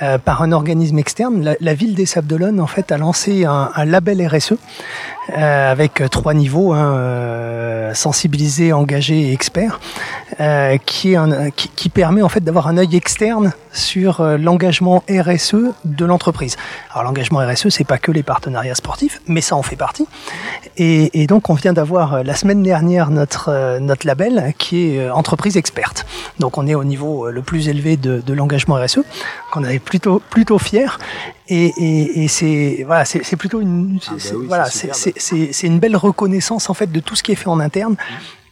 euh, 0.02 0.18
par 0.18 0.42
un 0.42 0.52
organisme 0.52 1.00
externe. 1.00 1.56
La, 1.60 1.74
ville 1.74 1.96
des 1.96 2.06
Sables 2.06 2.28
d'Olonne 2.28 2.60
en 2.60 2.68
fait 2.68 2.92
a 2.92 2.98
lancé 2.98 3.46
un, 3.46 3.86
label 3.86 4.26
RSE 4.28 4.54
euh, 5.38 5.72
avec 5.72 6.04
trois 6.12 6.34
niveaux 6.34 6.74
hein, 6.74 6.96
euh, 7.88 7.94
sensibilisé, 7.94 8.74
engagé 8.74 9.30
et 9.30 9.34
expert, 9.34 9.80
euh, 10.42 10.78
qui, 10.86 11.16
permet 11.90 12.22
en 12.22 12.30
fait 12.30 12.42
d'avoir 12.42 12.68
un 12.68 12.78
œil 12.78 12.96
externe 12.96 13.54
sur 13.72 14.20
euh, 14.20 14.38
l'engagement 14.38 15.04
RSE 15.10 15.56
de 15.86 16.06
l'entreprise. 16.06 16.58
Alors 16.92 17.06
l'engagement 17.06 17.40
RSE, 17.40 17.70
c'est 17.70 17.86
pas 17.86 17.98
que 17.98 18.12
les 18.12 18.24
partenariats 18.24 18.76
sportifs, 18.76 19.22
mais 19.28 19.42
ça 19.42 19.56
en 19.56 19.64
fait 19.64 19.78
partie. 19.78 20.06
Et, 20.78 21.28
donc 21.28 21.50
on 21.50 21.54
vient 21.54 21.74
d'avoir 21.74 22.24
la 22.24 22.36
semaine 22.36 22.62
dernière 22.62 23.10
notre 23.10 23.52
label 24.06 24.54
qui 24.58 24.96
est 24.96 25.10
entreprise 25.10 25.58
experte. 25.58 26.06
Donc 26.40 26.58
on 26.58 26.68
est 26.68 26.76
au 26.76 26.84
niveau 26.84 27.30
le 27.30 27.42
plus 27.42 27.70
élevé 27.70 27.98
de 27.98 28.34
l'engagement 28.34 28.76
RSE, 28.76 29.00
qu'on 29.58 29.64
est 29.66 29.80
plutôt 29.80 30.20
plutôt 30.20 30.60
fier. 30.60 31.00
Et, 31.50 31.74
et, 31.78 32.24
et 32.24 32.28
c'est 32.28 32.84
voilà, 32.86 33.06
c'est 33.06 33.36
plutôt 33.36 33.62
une 33.62 34.00
ah 34.08 34.12
bah 34.12 34.18
oui, 34.36 34.46
voilà, 34.48 34.66
c'est 34.70 35.68
une 35.68 35.80
belle 35.80 35.96
reconnaissance 35.96 36.70
en 36.70 36.74
fait 36.74 36.92
de 36.92 37.00
tout 37.00 37.16
ce 37.16 37.24
qui 37.24 37.32
est 37.32 37.36
fait 37.36 37.50
en 37.50 37.60
interne. 37.60 37.96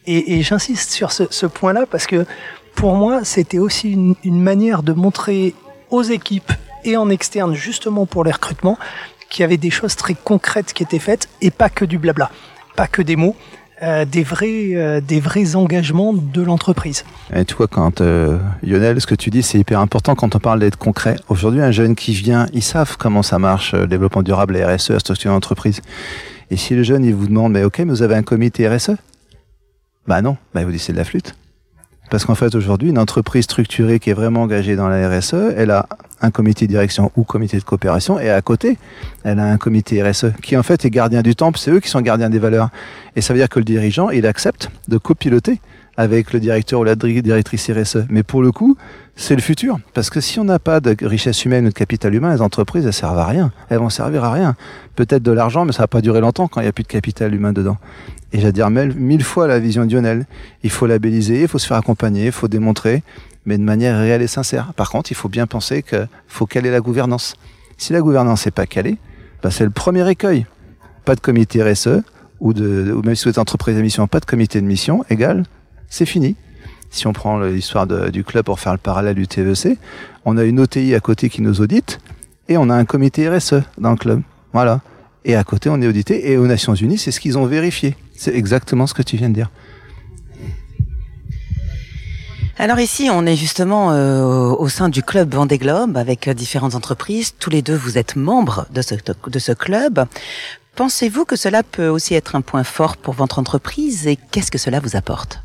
Et, 0.08 0.36
et 0.36 0.44
j'insiste 0.44 0.92
sur 0.92 1.12
ce, 1.12 1.24
ce 1.30 1.46
point-là 1.46 1.86
parce 1.90 2.06
que 2.06 2.26
pour 2.76 2.96
moi, 2.96 3.24
c'était 3.24 3.58
aussi 3.58 3.92
une, 3.92 4.16
une 4.24 4.42
manière 4.42 4.84
de 4.84 4.94
montrer 4.94 5.56
aux 5.90 6.04
équipes 6.04 6.52
et 6.84 6.98
en 6.98 7.10
externe, 7.10 7.56
justement 7.56 8.06
pour 8.06 8.24
les 8.24 8.32
recrutements, 8.32 8.78
qu'il 9.30 9.42
y 9.42 9.46
avait 9.46 9.58
des 9.58 9.72
choses 9.72 9.96
très 9.96 10.14
concrètes 10.14 10.74
qui 10.74 10.84
étaient 10.84 11.00
faites 11.00 11.28
et 11.42 11.50
pas 11.50 11.70
que 11.70 11.86
du 11.86 11.98
blabla, 11.98 12.30
pas 12.76 12.88
que 12.88 13.02
des 13.02 13.16
mots. 13.16 13.36
Euh, 13.84 14.06
des 14.06 14.24
vrais 14.24 14.70
euh, 14.76 15.02
des 15.02 15.20
vrais 15.20 15.58
engagements 15.58 16.14
de 16.14 16.42
l'entreprise. 16.42 17.04
Et 17.36 17.44
tu 17.44 17.56
vois 17.56 17.68
quand 17.68 18.00
euh, 18.00 18.38
Lionel, 18.64 19.02
ce 19.02 19.06
que 19.06 19.16
tu 19.16 19.30
dis 19.30 19.44
c'est 19.44 19.60
hyper 19.60 19.82
important 19.82 20.16
quand 20.16 20.34
on 20.34 20.40
parle 20.40 20.62
d'être 20.62 20.78
concret. 20.78 21.18
Aujourd'hui, 21.28 21.62
un 21.62 21.72
jeune 21.72 21.94
qui 21.94 22.14
vient, 22.14 22.46
ils 22.54 22.64
savent 22.64 22.96
comment 22.96 23.22
ça 23.22 23.38
marche 23.38 23.74
le 23.74 23.86
développement 23.86 24.24
durable, 24.24 24.56
RSE, 24.56 24.92
la 24.92 25.00
structure 25.00 25.32
d'entreprise. 25.32 25.82
Et 26.52 26.56
si 26.56 26.74
le 26.74 26.84
jeune 26.84 27.04
il 27.04 27.14
vous 27.14 27.28
demande 27.28 27.52
mais 27.52 27.66
OK, 27.66 27.80
mais 27.80 27.86
vous 27.86 28.02
avez 28.02 28.16
un 28.16 28.24
comité 28.24 28.66
RSE 28.70 28.92
Bah 30.08 30.22
non, 30.22 30.38
bah 30.54 30.62
il 30.62 30.66
vous 30.68 30.72
dit 30.72 30.80
c'est 30.80 30.94
de 30.94 30.98
la 30.98 31.04
flûte. 31.04 31.36
Parce 32.10 32.26
qu'en 32.26 32.36
fait, 32.36 32.54
aujourd'hui, 32.56 32.90
une 32.90 33.00
entreprise 33.00 33.46
structurée 33.46 34.00
qui 34.00 34.10
est 34.10 34.14
vraiment 34.14 34.44
engagée 34.44 34.76
dans 34.76 34.88
la 34.88 35.10
RSE, 35.10 35.54
elle 35.58 35.72
a 35.72 35.88
un 36.22 36.32
comité 36.32 36.66
de 36.66 36.72
direction 36.72 37.12
ou 37.16 37.24
comité 37.24 37.58
de 37.58 37.64
coopération, 37.64 38.20
et 38.20 38.30
à 38.30 38.42
côté, 38.42 38.78
elle 39.24 39.40
a 39.40 39.46
un 39.46 39.58
comité 39.58 40.02
RSE 40.02 40.28
qui, 40.42 40.56
en 40.56 40.64
fait, 40.64 40.86
est 40.86 40.90
gardien 40.90 41.22
du 41.22 41.36
temple. 41.36 41.60
C'est 41.60 41.72
eux 41.72 41.80
qui 41.80 41.90
sont 41.90 42.02
gardiens 42.02 42.30
des 42.30 42.40
valeurs. 42.40 42.70
Et 43.16 43.22
ça 43.22 43.34
veut 43.34 43.40
dire 43.40 43.50
que 43.50 43.60
le 43.60 43.66
dirigeant, 43.66 44.10
il 44.10 44.26
accepte 44.26 44.70
de 44.88 44.98
copiloter 44.98 45.60
avec 45.98 46.34
le 46.34 46.40
directeur 46.40 46.82
ou 46.82 46.84
la 46.84 46.96
directrice 46.96 47.70
RSE. 47.70 48.06
Mais 48.10 48.24
pour 48.24 48.42
le 48.42 48.52
coup, 48.52 48.78
c'est 49.16 49.36
le 49.36 49.42
futur. 49.42 49.80
Parce 49.94 50.10
que 50.10 50.20
si 50.20 50.40
on 50.40 50.44
n'a 50.44 50.60
pas 50.60 50.80
de 50.80 50.96
richesse 51.06 51.46
humaine 51.46 51.66
ou 51.66 51.70
de 51.70 51.74
capital 51.74 52.14
humain, 52.14 52.34
les 52.34 52.42
entreprises, 52.42 52.86
elles 52.86 52.94
servent 52.94 53.18
à 53.18 53.26
rien. 53.26 53.52
Elles 53.70 53.80
vont 53.80 53.90
servir 53.90 54.24
à 54.24 54.32
rien. 54.32 54.56
Peut-être 54.96 55.24
de 55.24 55.32
l'argent, 55.32 55.66
mais 55.66 55.72
ça 55.72 55.84
va 55.84 55.88
pas 55.88 56.02
durer 56.02 56.20
longtemps 56.20 56.48
quand 56.48 56.60
il 56.62 56.64
n'y 56.64 56.70
a 56.70 56.74
plus 56.74 56.84
de 56.84 56.90
capital 56.90 57.34
humain 57.34 57.54
dedans. 57.54 57.78
Et 58.34 58.42
j'adhère 58.42 58.70
mille 58.70 59.24
fois 59.24 59.48
la 59.48 59.60
vision 59.60 59.86
de. 59.86 60.26
Il 60.64 60.70
faut 60.70 60.88
labelliser, 60.88 61.44
il 61.44 61.48
faut 61.48 61.60
se 61.60 61.68
faire 61.68 61.78
accompagner, 61.78 62.26
il 62.26 62.32
faut 62.34 62.50
démontrer, 62.50 63.04
mais 63.46 63.58
de 63.58 63.64
manière 63.64 63.98
réelle 63.98 64.22
et 64.22 64.28
sincère. 64.28 64.74
Par 64.74 64.90
contre, 64.90 65.12
il 65.12 65.16
faut 65.16 65.30
bien 65.30 65.48
penser 65.48 65.84
qu'il 65.84 66.10
faut 66.28 66.46
caler 66.46 66.72
la 66.72 66.82
gouvernance. 66.82 67.36
Si 67.78 67.94
la 67.94 68.02
gouvernance 68.02 68.46
n'est 68.46 68.52
pas 68.52 68.66
calée, 68.66 68.98
bah 69.42 69.52
c'est 69.52 69.64
le 69.64 69.70
premier 69.70 70.10
écueil. 70.10 70.46
Pas 71.06 71.16
de 71.16 71.22
comité 71.22 71.64
RSE, 71.64 72.02
ou, 72.40 72.54
de, 72.54 72.92
ou 72.92 73.02
même 73.04 73.16
si 73.16 73.26
vous 73.26 73.30
êtes 73.30 73.38
entreprise 73.38 73.78
à 73.78 73.82
mission, 73.82 74.08
pas 74.08 74.20
de 74.20 74.26
comité 74.26 74.60
de 74.60 74.66
mission, 74.66 75.06
égal, 75.10 75.44
c'est 75.96 76.06
fini. 76.06 76.36
Si 76.90 77.08
on 77.08 77.14
prend 77.14 77.40
l'histoire 77.40 77.88
du 77.88 78.24
club 78.24 78.46
pour 78.46 78.60
faire 78.60 78.74
le 78.74 78.78
parallèle 78.78 79.16
du 79.16 79.28
TEC, 79.28 79.78
on 80.26 80.38
a 80.38 80.44
une 80.44 80.60
OTI 80.60 80.94
à 80.94 81.00
côté 81.00 81.30
qui 81.30 81.42
nous 81.42 81.62
audite 81.62 82.00
et 82.50 82.58
on 82.58 82.70
a 82.70 82.76
un 82.76 82.86
comité 82.86 83.30
RSE 83.30 83.62
dans 83.78 83.92
le 83.92 83.98
club. 83.98 84.22
Voilà. 84.54 84.82
Et 85.24 85.36
à 85.36 85.44
côté, 85.44 85.70
on 85.70 85.82
est 85.82 85.88
audité. 85.88 86.32
Et 86.32 86.38
aux 86.38 86.48
Nations 86.48 86.76
Unies, 86.76 86.98
c'est 86.98 87.12
ce 87.12 87.20
qu'ils 87.20 87.38
ont 87.38 87.46
vérifié. 87.46 87.96
C'est 88.16 88.36
exactement 88.36 88.88
ce 88.88 88.94
que 88.94 89.02
tu 89.02 89.18
viens 89.18 89.30
de 89.30 89.34
dire. 89.34 89.50
Alors 92.58 92.80
ici, 92.80 93.10
on 93.12 93.26
est 93.26 93.36
justement 93.36 93.92
euh, 93.92 94.50
au 94.50 94.70
sein 94.70 94.88
du 94.88 95.04
club 95.04 95.34
Vendée 95.34 95.58
Globe 95.58 95.98
avec 95.98 96.30
différentes 96.30 96.76
entreprises. 96.76 97.34
Tous 97.40 97.50
les 97.50 97.62
deux, 97.62 97.76
vous 97.76 97.98
êtes 97.98 98.16
membres 98.16 98.68
de 98.72 98.82
de 99.30 99.40
ce 99.40 99.52
club. 99.52 100.06
Pensez-vous 100.76 101.26
que 101.26 101.36
cela 101.36 101.64
peut 101.64 101.88
aussi 101.88 102.16
être 102.16 102.36
un 102.36 102.42
point 102.42 102.64
fort 102.64 102.96
pour 102.98 103.14
votre 103.14 103.40
entreprise 103.40 104.08
et 104.08 104.18
qu'est-ce 104.18 104.52
que 104.52 104.58
cela 104.58 104.80
vous 104.80 104.96
apporte? 104.96 105.45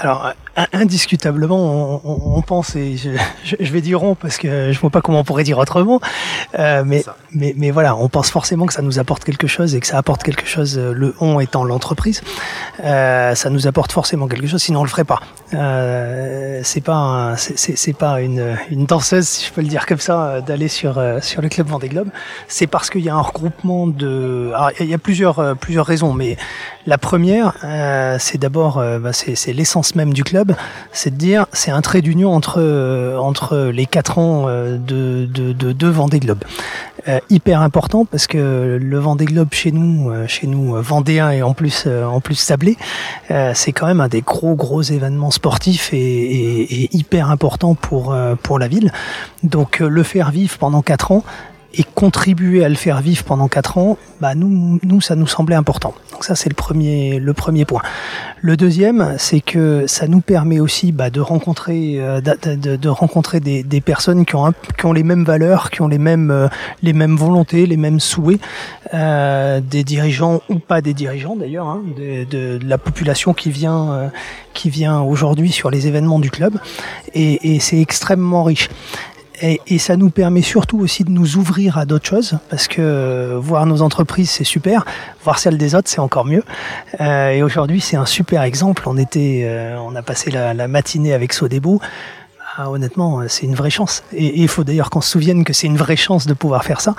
Alors, 0.00 0.32
indiscutablement, 0.72 2.00
on, 2.04 2.40
pense, 2.42 2.76
et 2.76 2.96
je, 2.96 3.72
vais 3.72 3.80
dire 3.80 4.02
on 4.02 4.14
parce 4.14 4.38
que 4.38 4.70
je 4.72 4.78
vois 4.78 4.90
pas 4.90 5.00
comment 5.00 5.20
on 5.20 5.24
pourrait 5.24 5.44
dire 5.44 5.58
autrement, 5.58 6.00
euh, 6.58 6.82
mais, 6.86 7.04
mais, 7.32 7.52
mais 7.56 7.70
voilà, 7.70 7.96
on 7.96 8.08
pense 8.08 8.30
forcément 8.30 8.66
que 8.66 8.72
ça 8.72 8.82
nous 8.82 8.98
apporte 9.00 9.24
quelque 9.24 9.46
chose 9.46 9.74
et 9.74 9.80
que 9.80 9.86
ça 9.86 9.98
apporte 9.98 10.22
quelque 10.22 10.46
chose, 10.46 10.78
euh, 10.78 10.92
le 10.92 11.14
on 11.20 11.40
étant 11.40 11.64
l'entreprise, 11.64 12.22
euh, 12.84 13.34
ça 13.34 13.50
nous 13.50 13.66
apporte 13.66 13.92
forcément 13.92 14.28
quelque 14.28 14.46
chose, 14.46 14.62
sinon 14.62 14.80
on 14.80 14.84
le 14.84 14.88
ferait 14.88 15.04
pas. 15.04 15.20
Euh, 15.54 16.60
c'est 16.62 16.80
pas 16.80 17.34
c'est 17.36 17.96
pas 17.96 18.20
une, 18.20 18.56
une 18.70 18.86
danseuse, 18.86 19.26
si 19.26 19.46
je 19.46 19.52
peux 19.52 19.62
le 19.62 19.68
dire 19.68 19.86
comme 19.86 19.98
ça, 19.98 20.28
euh, 20.28 20.40
d'aller 20.40 20.68
sur 20.68 21.02
sur 21.22 21.42
le 21.42 21.48
club 21.48 21.66
Vendée 21.68 21.88
Globe. 21.88 22.08
C'est 22.46 22.66
parce 22.66 22.90
qu'il 22.90 23.02
y 23.02 23.08
a 23.08 23.14
un 23.14 23.20
regroupement 23.20 23.86
de, 23.86 24.52
alors, 24.54 24.70
il 24.80 24.86
y 24.86 24.94
a 24.94 24.98
plusieurs 24.98 25.56
plusieurs 25.56 25.86
raisons, 25.86 26.12
mais 26.12 26.36
la 26.86 26.98
première, 26.98 27.54
c'est 28.18 28.38
d'abord 28.38 28.82
bah, 29.00 29.12
c'est 29.12 29.52
l'essence 29.52 29.87
même 29.94 30.12
du 30.12 30.24
club 30.24 30.54
c'est 30.92 31.10
de 31.10 31.16
dire 31.16 31.46
c'est 31.52 31.70
un 31.70 31.80
trait 31.80 32.02
d'union 32.02 32.34
entre 32.34 32.56
euh, 32.58 33.16
entre 33.18 33.70
les 33.72 33.86
quatre 33.86 34.18
ans 34.18 34.44
euh, 34.48 34.76
de 34.76 35.26
de, 35.26 35.52
de, 35.52 35.88
Vendée 35.88 36.20
Globe. 36.20 36.44
Euh, 37.06 37.20
hyper 37.30 37.62
important 37.62 38.04
parce 38.04 38.26
que 38.26 38.78
le 38.80 38.98
Vendée 38.98 39.24
Globe 39.24 39.48
chez 39.52 39.72
nous, 39.72 40.12
chez 40.26 40.46
nous 40.46 40.74
vendéen 40.82 41.30
et 41.30 41.42
en 41.42 41.54
plus 41.54 41.86
en 41.86 42.20
plus 42.20 42.34
sablé, 42.34 42.76
c'est 43.54 43.72
quand 43.72 43.86
même 43.86 44.00
un 44.00 44.08
des 44.08 44.20
gros 44.20 44.54
gros 44.54 44.82
événements 44.82 45.30
sportifs 45.30 45.92
et, 45.92 45.96
et, 45.96 46.82
et 46.82 46.96
hyper 46.96 47.30
important 47.30 47.74
pour 47.74 48.16
pour 48.42 48.58
la 48.58 48.68
ville. 48.68 48.92
Donc 49.42 49.78
le 49.78 50.02
faire 50.02 50.30
vivre 50.30 50.58
pendant 50.58 50.82
quatre 50.82 51.12
ans, 51.12 51.24
et 51.74 51.84
contribuer 51.94 52.64
à 52.64 52.68
le 52.68 52.74
faire 52.74 53.00
vivre 53.00 53.24
pendant 53.24 53.48
quatre 53.48 53.76
ans, 53.76 53.98
bah 54.20 54.34
nous, 54.34 54.80
nous, 54.82 55.00
ça 55.00 55.14
nous 55.16 55.26
semblait 55.26 55.54
important. 55.54 55.94
Donc 56.12 56.24
ça, 56.24 56.34
c'est 56.34 56.48
le 56.48 56.54
premier, 56.54 57.18
le 57.20 57.34
premier 57.34 57.64
point. 57.64 57.82
Le 58.40 58.56
deuxième, 58.56 59.14
c'est 59.18 59.40
que 59.40 59.86
ça 59.86 60.08
nous 60.08 60.20
permet 60.20 60.60
aussi 60.60 60.92
bah, 60.92 61.10
de 61.10 61.20
rencontrer, 61.20 61.96
euh, 61.98 62.20
de, 62.20 62.76
de, 62.76 62.88
rencontrer 62.88 63.40
des, 63.40 63.62
des 63.62 63.80
personnes 63.80 64.24
qui 64.24 64.34
ont, 64.34 64.52
qui 64.78 64.86
ont 64.86 64.92
les 64.92 65.02
mêmes 65.02 65.24
valeurs, 65.24 65.70
qui 65.70 65.82
ont 65.82 65.88
les 65.88 65.98
mêmes, 65.98 66.30
euh, 66.30 66.48
les 66.82 66.94
mêmes 66.94 67.16
volontés, 67.16 67.66
les 67.66 67.76
mêmes 67.76 68.00
souhaits, 68.00 68.40
euh, 68.94 69.60
des 69.60 69.84
dirigeants 69.84 70.40
ou 70.48 70.58
pas 70.58 70.80
des 70.80 70.94
dirigeants 70.94 71.36
d'ailleurs, 71.36 71.66
hein, 71.66 71.82
de, 71.96 72.24
de, 72.24 72.58
la 72.64 72.78
population 72.78 73.34
qui 73.34 73.50
vient, 73.50 73.92
euh, 73.92 74.08
qui 74.54 74.70
vient 74.70 75.00
aujourd'hui 75.02 75.52
sur 75.52 75.70
les 75.70 75.86
événements 75.86 76.18
du 76.18 76.30
club, 76.30 76.58
et, 77.14 77.54
et 77.54 77.60
c'est 77.60 77.80
extrêmement 77.80 78.44
riche. 78.44 78.70
Et, 79.40 79.60
et, 79.66 79.78
ça 79.78 79.96
nous 79.96 80.10
permet 80.10 80.42
surtout 80.42 80.78
aussi 80.80 81.04
de 81.04 81.10
nous 81.10 81.36
ouvrir 81.36 81.78
à 81.78 81.84
d'autres 81.84 82.06
choses, 82.06 82.38
parce 82.50 82.66
que 82.66 82.80
euh, 82.80 83.38
voir 83.40 83.66
nos 83.66 83.82
entreprises, 83.82 84.30
c'est 84.30 84.44
super, 84.44 84.84
voir 85.22 85.38
celles 85.38 85.58
des 85.58 85.74
autres, 85.74 85.88
c'est 85.88 86.00
encore 86.00 86.24
mieux. 86.24 86.42
Euh, 87.00 87.30
et 87.30 87.42
aujourd'hui, 87.42 87.80
c'est 87.80 87.96
un 87.96 88.06
super 88.06 88.42
exemple. 88.42 88.84
On 88.86 88.96
était, 88.96 89.42
euh, 89.44 89.78
on 89.78 89.94
a 89.94 90.02
passé 90.02 90.30
la, 90.30 90.54
la 90.54 90.68
matinée 90.68 91.12
avec 91.12 91.32
Sodebo. 91.32 91.80
Ah, 92.60 92.70
honnêtement, 92.70 93.20
euh, 93.20 93.26
c'est 93.28 93.46
une 93.46 93.54
vraie 93.54 93.70
chance. 93.70 94.02
Et 94.12 94.40
il 94.42 94.48
faut 94.48 94.64
d'ailleurs 94.64 94.90
qu'on 94.90 95.00
se 95.00 95.08
souvienne 95.08 95.44
que 95.44 95.52
c'est 95.52 95.68
une 95.68 95.76
vraie 95.76 95.94
chance 95.94 96.26
de 96.26 96.34
pouvoir 96.34 96.64
faire 96.64 96.80
ça, 96.80 96.96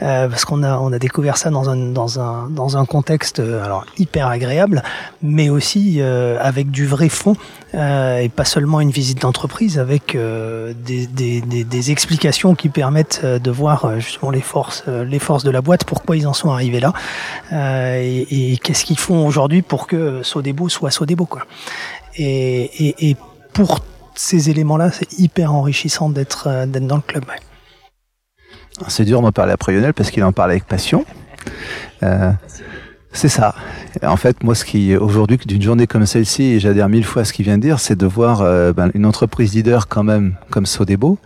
euh, 0.00 0.26
parce 0.26 0.46
qu'on 0.46 0.62
a, 0.62 0.98
découvert 0.98 1.36
ça 1.36 1.50
dans 1.50 1.68
un, 1.68 2.86
contexte 2.86 3.38
euh, 3.38 3.62
hyper 3.98 4.28
agréable, 4.28 4.82
mais 5.20 5.50
aussi 5.50 6.00
avec 6.00 6.70
du 6.70 6.86
vrai 6.86 7.10
fond, 7.10 7.36
et 7.74 8.30
pas 8.34 8.46
seulement 8.46 8.80
une 8.80 8.90
visite 8.90 9.20
d'entreprise, 9.20 9.78
avec 9.78 10.16
des, 10.16 11.90
explications 11.90 12.54
qui 12.54 12.70
permettent 12.70 13.22
de 13.24 13.50
voir 13.50 14.00
justement 14.00 14.30
les 14.30 14.40
forces, 14.40 14.84
les 14.86 15.18
forces 15.18 15.44
de 15.44 15.50
la 15.50 15.60
boîte, 15.60 15.84
pourquoi 15.84 16.16
ils 16.16 16.26
en 16.26 16.32
sont 16.32 16.50
arrivés 16.50 16.80
là, 16.80 16.92
et, 18.00 18.58
qu'est-ce 18.62 18.86
qu'ils 18.86 18.98
font 18.98 19.26
aujourd'hui 19.26 19.60
pour 19.60 19.86
que 19.86 20.22
Sodebo 20.22 20.70
soit 20.70 20.90
Sodebo. 20.90 21.26
Quoi. 21.26 21.42
Et, 22.16 23.10
et, 23.10 23.16
ces 24.14 24.50
éléments-là, 24.50 24.90
c'est 24.92 25.18
hyper 25.18 25.54
enrichissant 25.54 26.10
d'être 26.10 26.48
euh, 26.48 26.66
dans 26.66 26.96
le 26.96 27.02
club. 27.02 27.24
C'est 28.88 29.04
dur 29.04 29.22
d'en 29.22 29.32
parler 29.32 29.52
après 29.52 29.72
Lionel 29.72 29.94
parce 29.94 30.10
qu'il 30.10 30.24
en 30.24 30.32
parle 30.32 30.50
avec 30.50 30.64
passion. 30.64 31.04
Euh, 32.02 32.32
c'est 33.12 33.28
ça. 33.28 33.54
En 34.02 34.16
fait, 34.16 34.42
moi, 34.42 34.54
ce 34.54 34.64
qui 34.64 34.96
aujourd'hui 34.96 35.38
d'une 35.44 35.60
journée 35.60 35.86
comme 35.86 36.06
celle-ci, 36.06 36.60
j'adhère 36.60 36.88
mille 36.88 37.04
fois 37.04 37.22
à 37.22 37.24
ce 37.24 37.32
qu'il 37.32 37.44
vient 37.44 37.58
de 37.58 37.62
dire, 37.62 37.78
c'est 37.78 37.96
de 37.96 38.06
voir 38.06 38.40
euh, 38.40 38.72
ben, 38.72 38.90
une 38.94 39.04
entreprise 39.04 39.54
leader 39.54 39.86
quand 39.86 40.02
même 40.02 40.34
comme 40.50 40.66
Sodebo 40.66 41.18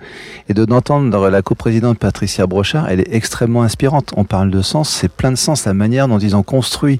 et 0.48 0.54
de 0.54 0.64
d'entendre 0.64 1.28
la 1.30 1.42
coprésidente 1.42 1.98
Patricia 1.98 2.46
Brochard. 2.46 2.88
Elle 2.88 3.00
est 3.00 3.14
extrêmement 3.14 3.62
inspirante. 3.62 4.12
On 4.16 4.24
parle 4.24 4.50
de 4.50 4.62
sens, 4.62 4.90
c'est 4.90 5.10
plein 5.10 5.30
de 5.30 5.36
sens 5.36 5.64
la 5.64 5.74
manière 5.74 6.08
dont 6.08 6.18
ils 6.18 6.34
ont 6.34 6.42
construit 6.42 6.98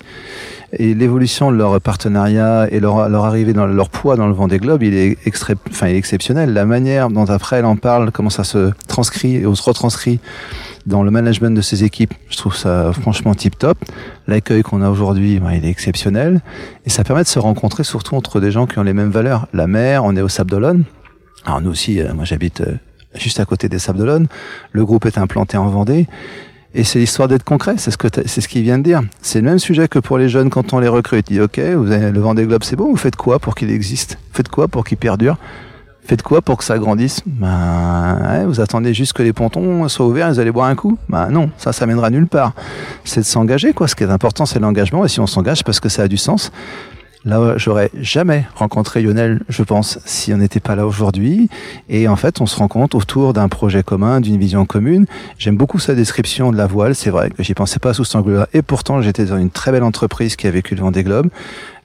et 0.72 0.94
l'évolution 0.94 1.50
de 1.50 1.56
leur 1.56 1.80
partenariat 1.80 2.68
et 2.70 2.80
leur, 2.80 3.08
leur 3.08 3.24
arrivée 3.24 3.52
dans 3.52 3.66
leur 3.66 3.88
poids 3.88 4.16
dans 4.16 4.26
le 4.26 4.34
vent 4.34 4.48
des 4.48 4.58
globes, 4.58 4.82
il 4.82 4.94
est, 4.94 5.16
extra, 5.26 5.54
enfin, 5.70 5.88
il 5.88 5.94
est 5.94 5.98
exceptionnel. 5.98 6.52
La 6.52 6.64
manière 6.64 7.08
dont 7.08 7.24
après 7.24 7.56
elle 7.56 7.64
en 7.64 7.76
parle, 7.76 8.10
comment 8.10 8.30
ça 8.30 8.44
se 8.44 8.70
transcrit 8.88 9.36
et 9.36 9.46
on 9.46 9.54
se 9.54 9.62
retranscrit 9.62 10.20
dans 10.86 11.02
le 11.02 11.10
management 11.10 11.54
de 11.54 11.60
ces 11.60 11.84
équipes, 11.84 12.14
je 12.30 12.36
trouve 12.36 12.56
ça 12.56 12.92
franchement 12.92 13.34
tip 13.34 13.58
top. 13.58 13.76
L'accueil 14.26 14.62
qu'on 14.62 14.82
a 14.82 14.88
aujourd'hui, 14.88 15.40
ben, 15.40 15.52
il 15.52 15.64
est 15.64 15.70
exceptionnel 15.70 16.40
et 16.84 16.90
ça 16.90 17.02
permet 17.04 17.22
de 17.22 17.28
se 17.28 17.38
rencontrer 17.38 17.84
surtout 17.84 18.14
entre 18.14 18.40
des 18.40 18.52
gens 18.52 18.66
qui 18.66 18.78
ont 18.78 18.84
les 18.84 18.92
mêmes 18.92 19.10
valeurs. 19.10 19.48
La 19.52 19.66
mer, 19.66 20.04
on 20.04 20.16
est 20.16 20.22
au 20.22 20.28
Sable 20.28 20.50
d'Olonne. 20.50 20.84
Alors 21.44 21.60
nous 21.60 21.70
aussi, 21.70 22.00
euh, 22.00 22.14
moi 22.14 22.24
j'habite 22.24 22.60
euh, 22.60 22.76
juste 23.14 23.40
à 23.40 23.44
côté 23.44 23.68
des 23.68 23.80
Sables 23.80 23.98
d'Olonne. 23.98 24.28
Le 24.72 24.84
groupe 24.84 25.06
est 25.06 25.18
implanté 25.18 25.56
en 25.56 25.68
Vendée. 25.68 26.06
Et 26.74 26.84
c'est 26.84 26.98
l'histoire 26.98 27.26
d'être 27.26 27.44
concret, 27.44 27.76
c'est 27.78 27.90
ce 27.90 27.96
que 27.96 28.08
c'est 28.26 28.40
ce 28.40 28.48
qu'il 28.48 28.62
vient 28.62 28.78
de 28.78 28.82
dire. 28.82 29.00
C'est 29.22 29.40
le 29.40 29.46
même 29.46 29.58
sujet 29.58 29.88
que 29.88 29.98
pour 29.98 30.18
les 30.18 30.28
jeunes 30.28 30.50
quand 30.50 30.74
on 30.74 30.78
les 30.78 30.88
recrute. 30.88 31.30
Il 31.30 31.34
dit 31.34 31.40
ok, 31.40 31.58
vous 31.58 31.90
avez 31.90 32.12
le 32.12 32.20
Vendée 32.20 32.44
Globe, 32.44 32.62
c'est 32.62 32.76
bon. 32.76 32.90
Vous 32.90 32.96
faites 32.96 33.16
quoi 33.16 33.38
pour 33.38 33.54
qu'il 33.54 33.70
existe? 33.70 34.18
Faites 34.32 34.50
quoi 34.50 34.68
pour 34.68 34.84
qu'il 34.84 34.98
perdure? 34.98 35.38
Faites 36.06 36.22
quoi 36.22 36.40
pour 36.40 36.56
que 36.56 36.62
ça 36.62 36.78
grandisse? 36.78 37.20
Ben, 37.26 38.44
vous 38.46 38.60
attendez 38.60 38.94
juste 38.94 39.12
que 39.12 39.24
les 39.24 39.32
pontons 39.32 39.88
soient 39.88 40.06
ouverts 40.06 40.30
vous 40.30 40.38
allez 40.38 40.52
boire 40.52 40.68
un 40.68 40.76
coup 40.76 40.96
Ben 41.08 41.30
non, 41.30 41.50
ça, 41.56 41.72
ça 41.72 41.84
mènera 41.84 42.10
nulle 42.10 42.28
part. 42.28 42.52
C'est 43.02 43.22
de 43.22 43.26
s'engager, 43.26 43.72
quoi. 43.72 43.88
Ce 43.88 43.96
qui 43.96 44.04
est 44.04 44.10
important, 44.10 44.46
c'est 44.46 44.60
l'engagement. 44.60 45.04
Et 45.04 45.08
si 45.08 45.18
on 45.18 45.26
s'engage, 45.26 45.64
parce 45.64 45.80
que 45.80 45.88
ça 45.88 46.02
a 46.02 46.08
du 46.08 46.16
sens. 46.16 46.52
Là, 47.24 47.54
j'aurais 47.56 47.90
jamais 48.00 48.46
rencontré 48.54 49.02
Lionel, 49.02 49.42
je 49.48 49.64
pense, 49.64 49.98
si 50.04 50.32
on 50.32 50.36
n'était 50.36 50.60
pas 50.60 50.76
là 50.76 50.86
aujourd'hui. 50.86 51.48
Et 51.88 52.06
en 52.06 52.14
fait, 52.14 52.40
on 52.40 52.46
se 52.46 52.54
rend 52.54 52.68
compte 52.68 52.94
autour 52.94 53.32
d'un 53.32 53.48
projet 53.48 53.82
commun, 53.82 54.20
d'une 54.20 54.38
vision 54.38 54.64
commune. 54.64 55.06
J'aime 55.38 55.56
beaucoup 55.56 55.80
sa 55.80 55.96
description 55.96 56.52
de 56.52 56.56
la 56.56 56.68
voile. 56.68 56.94
C'est 56.94 57.10
vrai 57.10 57.30
que 57.30 57.42
j'y 57.42 57.54
pensais 57.54 57.80
pas 57.80 57.94
sous 57.94 58.04
cet 58.04 58.14
angle-là. 58.14 58.48
Et 58.54 58.62
pourtant, 58.62 59.02
j'étais 59.02 59.24
dans 59.24 59.38
une 59.38 59.50
très 59.50 59.72
belle 59.72 59.82
entreprise 59.82 60.36
qui 60.36 60.46
a 60.46 60.52
vécu 60.52 60.76
le 60.76 60.82
Vendée 60.82 61.02
Globe. 61.02 61.30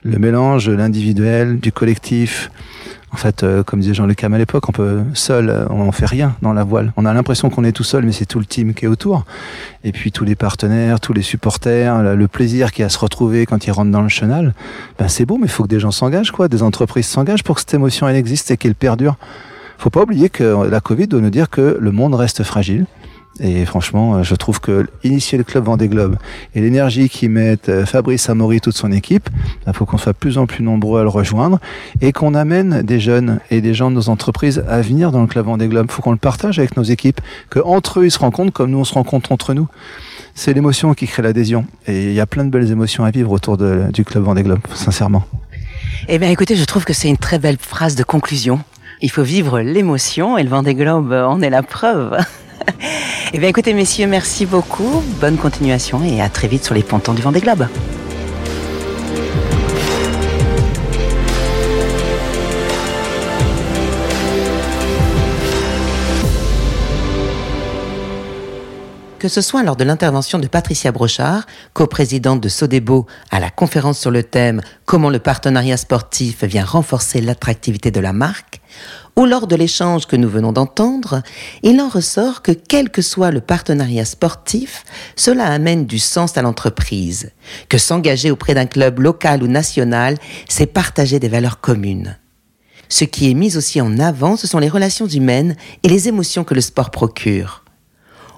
Le 0.04 0.18
mélange 0.18 0.66
de 0.66 0.74
l'individuel, 0.74 1.58
du 1.58 1.72
collectif, 1.72 2.52
en 3.12 3.16
fait, 3.16 3.42
euh, 3.42 3.62
comme 3.62 3.80
disait 3.80 3.92
Jean-Luc 3.92 4.18
Cam 4.18 4.32
à 4.32 4.38
l'époque, 4.38 4.68
on 4.68 4.72
peut 4.72 5.02
seul, 5.12 5.50
euh, 5.50 5.66
on 5.68 5.92
fait 5.92 6.06
rien 6.06 6.34
dans 6.40 6.54
la 6.54 6.64
voile. 6.64 6.92
On 6.96 7.04
a 7.04 7.12
l'impression 7.12 7.50
qu'on 7.50 7.62
est 7.64 7.72
tout 7.72 7.84
seul, 7.84 8.04
mais 8.04 8.12
c'est 8.12 8.24
tout 8.24 8.38
le 8.38 8.46
team 8.46 8.72
qui 8.72 8.86
est 8.86 8.88
autour. 8.88 9.24
Et 9.84 9.92
puis 9.92 10.12
tous 10.12 10.24
les 10.24 10.34
partenaires, 10.34 10.98
tous 10.98 11.12
les 11.12 11.22
supporters, 11.22 12.02
le 12.14 12.28
plaisir 12.28 12.72
qu'il 12.72 12.80
y 12.80 12.84
a 12.84 12.86
à 12.86 12.90
se 12.90 12.98
retrouver 12.98 13.44
quand 13.44 13.66
ils 13.66 13.70
rentrent 13.70 13.90
dans 13.90 14.02
le 14.02 14.08
chenal. 14.08 14.54
Ben 14.98 15.08
c'est 15.08 15.26
beau, 15.26 15.36
mais 15.36 15.46
il 15.46 15.50
faut 15.50 15.64
que 15.64 15.68
des 15.68 15.80
gens 15.80 15.90
s'engagent, 15.90 16.30
quoi. 16.30 16.48
Des 16.48 16.62
entreprises 16.62 17.06
s'engagent 17.06 17.42
pour 17.42 17.56
que 17.56 17.60
cette 17.60 17.74
émotion 17.74 18.08
elle 18.08 18.16
existe 18.16 18.50
et 18.50 18.56
qu'elle 18.56 18.74
perdure. 18.74 19.16
Faut 19.76 19.90
pas 19.90 20.02
oublier 20.02 20.30
que 20.30 20.68
la 20.68 20.80
Covid 20.80 21.08
doit 21.08 21.20
nous 21.20 21.30
dire 21.30 21.50
que 21.50 21.76
le 21.78 21.90
monde 21.90 22.14
reste 22.14 22.44
fragile 22.44 22.86
et 23.40 23.64
franchement, 23.64 24.16
euh, 24.16 24.22
je 24.22 24.34
trouve 24.34 24.60
que 24.60 24.86
initier 25.04 25.38
le 25.38 25.44
club 25.44 25.64
Vendée 25.64 25.88
Globe 25.88 26.16
et 26.54 26.60
l'énergie 26.60 27.08
qu'y 27.08 27.28
mettent 27.28 27.70
euh, 27.70 27.86
Fabrice 27.86 28.28
Amaury 28.28 28.58
et 28.58 28.60
toute 28.60 28.76
son 28.76 28.92
équipe, 28.92 29.30
il 29.32 29.66
bah, 29.66 29.72
faut 29.72 29.86
qu'on 29.86 29.96
soit 29.96 30.12
de 30.12 30.18
plus 30.18 30.36
en 30.36 30.46
plus 30.46 30.62
nombreux 30.62 31.00
à 31.00 31.02
le 31.02 31.08
rejoindre 31.08 31.58
et 32.00 32.12
qu'on 32.12 32.34
amène 32.34 32.82
des 32.82 33.00
jeunes 33.00 33.40
et 33.50 33.60
des 33.60 33.72
gens 33.72 33.90
de 33.90 33.96
nos 33.96 34.10
entreprises 34.10 34.62
à 34.68 34.82
venir 34.82 35.12
dans 35.12 35.22
le 35.22 35.26
club 35.26 35.46
Vendée 35.46 35.68
Globe. 35.68 35.86
Il 35.88 35.92
faut 35.92 36.02
qu'on 36.02 36.12
le 36.12 36.18
partage 36.18 36.58
avec 36.58 36.76
nos 36.76 36.82
équipes, 36.82 37.20
que 37.48 37.58
entre 37.60 38.00
eux 38.00 38.04
ils 38.04 38.10
se 38.10 38.18
rencontrent 38.18 38.52
comme 38.52 38.70
nous 38.70 38.78
on 38.78 38.84
se 38.84 38.94
rencontre 38.94 39.32
entre 39.32 39.54
nous. 39.54 39.68
C'est 40.34 40.52
l'émotion 40.52 40.92
qui 40.94 41.06
crée 41.06 41.22
l'adhésion 41.22 41.66
et 41.86 42.04
il 42.04 42.12
y 42.12 42.20
a 42.20 42.26
plein 42.26 42.44
de 42.44 42.50
belles 42.50 42.70
émotions 42.70 43.04
à 43.04 43.10
vivre 43.10 43.32
autour 43.32 43.56
du 43.56 44.04
club 44.04 44.24
Vendée 44.24 44.42
Globe, 44.42 44.60
sincèrement. 44.74 45.24
Eh 46.08 46.18
bien, 46.18 46.30
écoutez, 46.30 46.56
je 46.56 46.64
trouve 46.64 46.84
que 46.84 46.92
c'est 46.92 47.08
une 47.08 47.16
très 47.16 47.38
belle 47.38 47.58
phrase 47.58 47.94
de 47.94 48.02
conclusion. 48.02 48.60
Il 49.00 49.10
faut 49.10 49.22
vivre 49.22 49.60
l'émotion 49.60 50.36
et 50.38 50.42
le 50.42 50.48
Vendée 50.48 50.74
Globe 50.74 51.12
en 51.12 51.40
est 51.42 51.50
la 51.50 51.62
preuve. 51.62 52.18
eh 53.32 53.38
bien 53.38 53.48
écoutez 53.48 53.74
messieurs, 53.74 54.06
merci 54.06 54.46
beaucoup, 54.46 55.02
bonne 55.20 55.36
continuation 55.36 56.02
et 56.04 56.20
à 56.20 56.28
très 56.28 56.48
vite 56.48 56.64
sur 56.64 56.74
les 56.74 56.82
pontons 56.82 57.14
du 57.14 57.22
Vendée 57.22 57.40
Globe. 57.40 57.66
que 69.22 69.28
ce 69.28 69.40
soit 69.40 69.62
lors 69.62 69.76
de 69.76 69.84
l'intervention 69.84 70.40
de 70.40 70.48
Patricia 70.48 70.90
Brochard, 70.90 71.46
coprésidente 71.74 72.40
de 72.40 72.48
Sodebo 72.48 73.06
à 73.30 73.38
la 73.38 73.50
conférence 73.50 74.00
sur 74.00 74.10
le 74.10 74.24
thème 74.24 74.62
Comment 74.84 75.10
le 75.10 75.20
partenariat 75.20 75.76
sportif 75.76 76.42
vient 76.42 76.64
renforcer 76.64 77.20
l'attractivité 77.20 77.92
de 77.92 78.00
la 78.00 78.12
marque, 78.12 78.60
ou 79.16 79.26
lors 79.26 79.46
de 79.46 79.56
l'échange 79.56 80.06
que 80.06 80.16
nous 80.16 80.28
venons 80.28 80.52
d'entendre, 80.52 81.22
il 81.62 81.80
en 81.80 81.88
ressort 81.88 82.42
que 82.42 82.52
quel 82.52 82.90
que 82.90 83.02
soit 83.02 83.30
le 83.30 83.40
partenariat 83.40 84.04
sportif, 84.04 84.84
cela 85.16 85.46
amène 85.46 85.84
du 85.84 85.98
sens 85.98 86.36
à 86.38 86.42
l'entreprise, 86.42 87.30
que 87.68 87.78
s'engager 87.78 88.30
auprès 88.30 88.54
d'un 88.54 88.66
club 88.66 89.00
local 89.00 89.42
ou 89.42 89.46
national, 89.46 90.16
c'est 90.48 90.66
partager 90.66 91.18
des 91.18 91.28
valeurs 91.28 91.60
communes. 91.60 92.16
Ce 92.88 93.04
qui 93.04 93.30
est 93.30 93.34
mis 93.34 93.56
aussi 93.56 93.80
en 93.80 93.98
avant, 93.98 94.36
ce 94.36 94.46
sont 94.46 94.58
les 94.58 94.68
relations 94.68 95.06
humaines 95.06 95.56
et 95.82 95.88
les 95.88 96.08
émotions 96.08 96.44
que 96.44 96.54
le 96.54 96.60
sport 96.60 96.90
procure. 96.90 97.64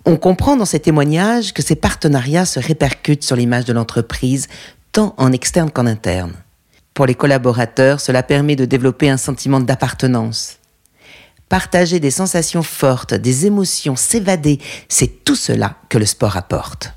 On 0.07 0.17
comprend 0.17 0.57
dans 0.57 0.65
ces 0.65 0.81
témoignages 0.81 1.55
que 1.55 1.63
ces 1.63 1.77
partenariats 1.77 2.45
se 2.45 2.61
répercutent 2.61 3.25
sur 3.25 3.37
l'image 3.37 3.65
de 3.65 3.73
l'entreprise, 3.73 4.49
tant 4.93 5.15
en 5.17 5.33
externe 5.33 5.71
qu'en 5.71 5.87
interne. 5.87 6.35
Pour 6.95 7.07
les 7.07 7.15
collaborateurs, 7.15 8.01
cela 8.01 8.23
permet 8.23 8.55
de 8.55 8.65
développer 8.65 9.11
un 9.11 9.17
sentiment 9.17 9.61
d'appartenance. 9.61 10.59
Partager 11.49 12.01
des 12.01 12.11
sensations 12.11 12.63
fortes, 12.63 13.15
des 13.15 13.47
émotions, 13.47 13.97
s'évader, 13.97 14.59
c'est 14.89 15.25
tout 15.25 15.37
cela 15.37 15.77
que 15.89 15.99
le 15.99 16.07
sport 16.07 16.37
apporte. 16.37 16.93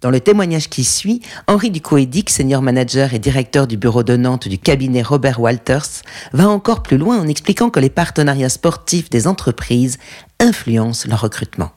Dans 0.00 0.10
le 0.10 0.20
témoignage 0.20 0.70
qui 0.70 0.84
suit, 0.84 1.20
Henri 1.46 1.70
Ducoédic, 1.70 2.30
senior 2.30 2.62
manager 2.62 3.12
et 3.12 3.18
directeur 3.18 3.66
du 3.66 3.76
bureau 3.76 4.02
de 4.02 4.16
Nantes 4.16 4.48
du 4.48 4.56
cabinet 4.56 5.02
Robert 5.02 5.40
Walters, 5.40 6.02
va 6.32 6.48
encore 6.48 6.82
plus 6.82 6.96
loin 6.96 7.18
en 7.18 7.28
expliquant 7.28 7.68
que 7.68 7.80
les 7.80 7.90
partenariats 7.90 8.48
sportifs 8.48 9.10
des 9.10 9.26
entreprises 9.26 9.98
influencent 10.38 11.06
leur 11.06 11.20
recrutement. 11.20 11.72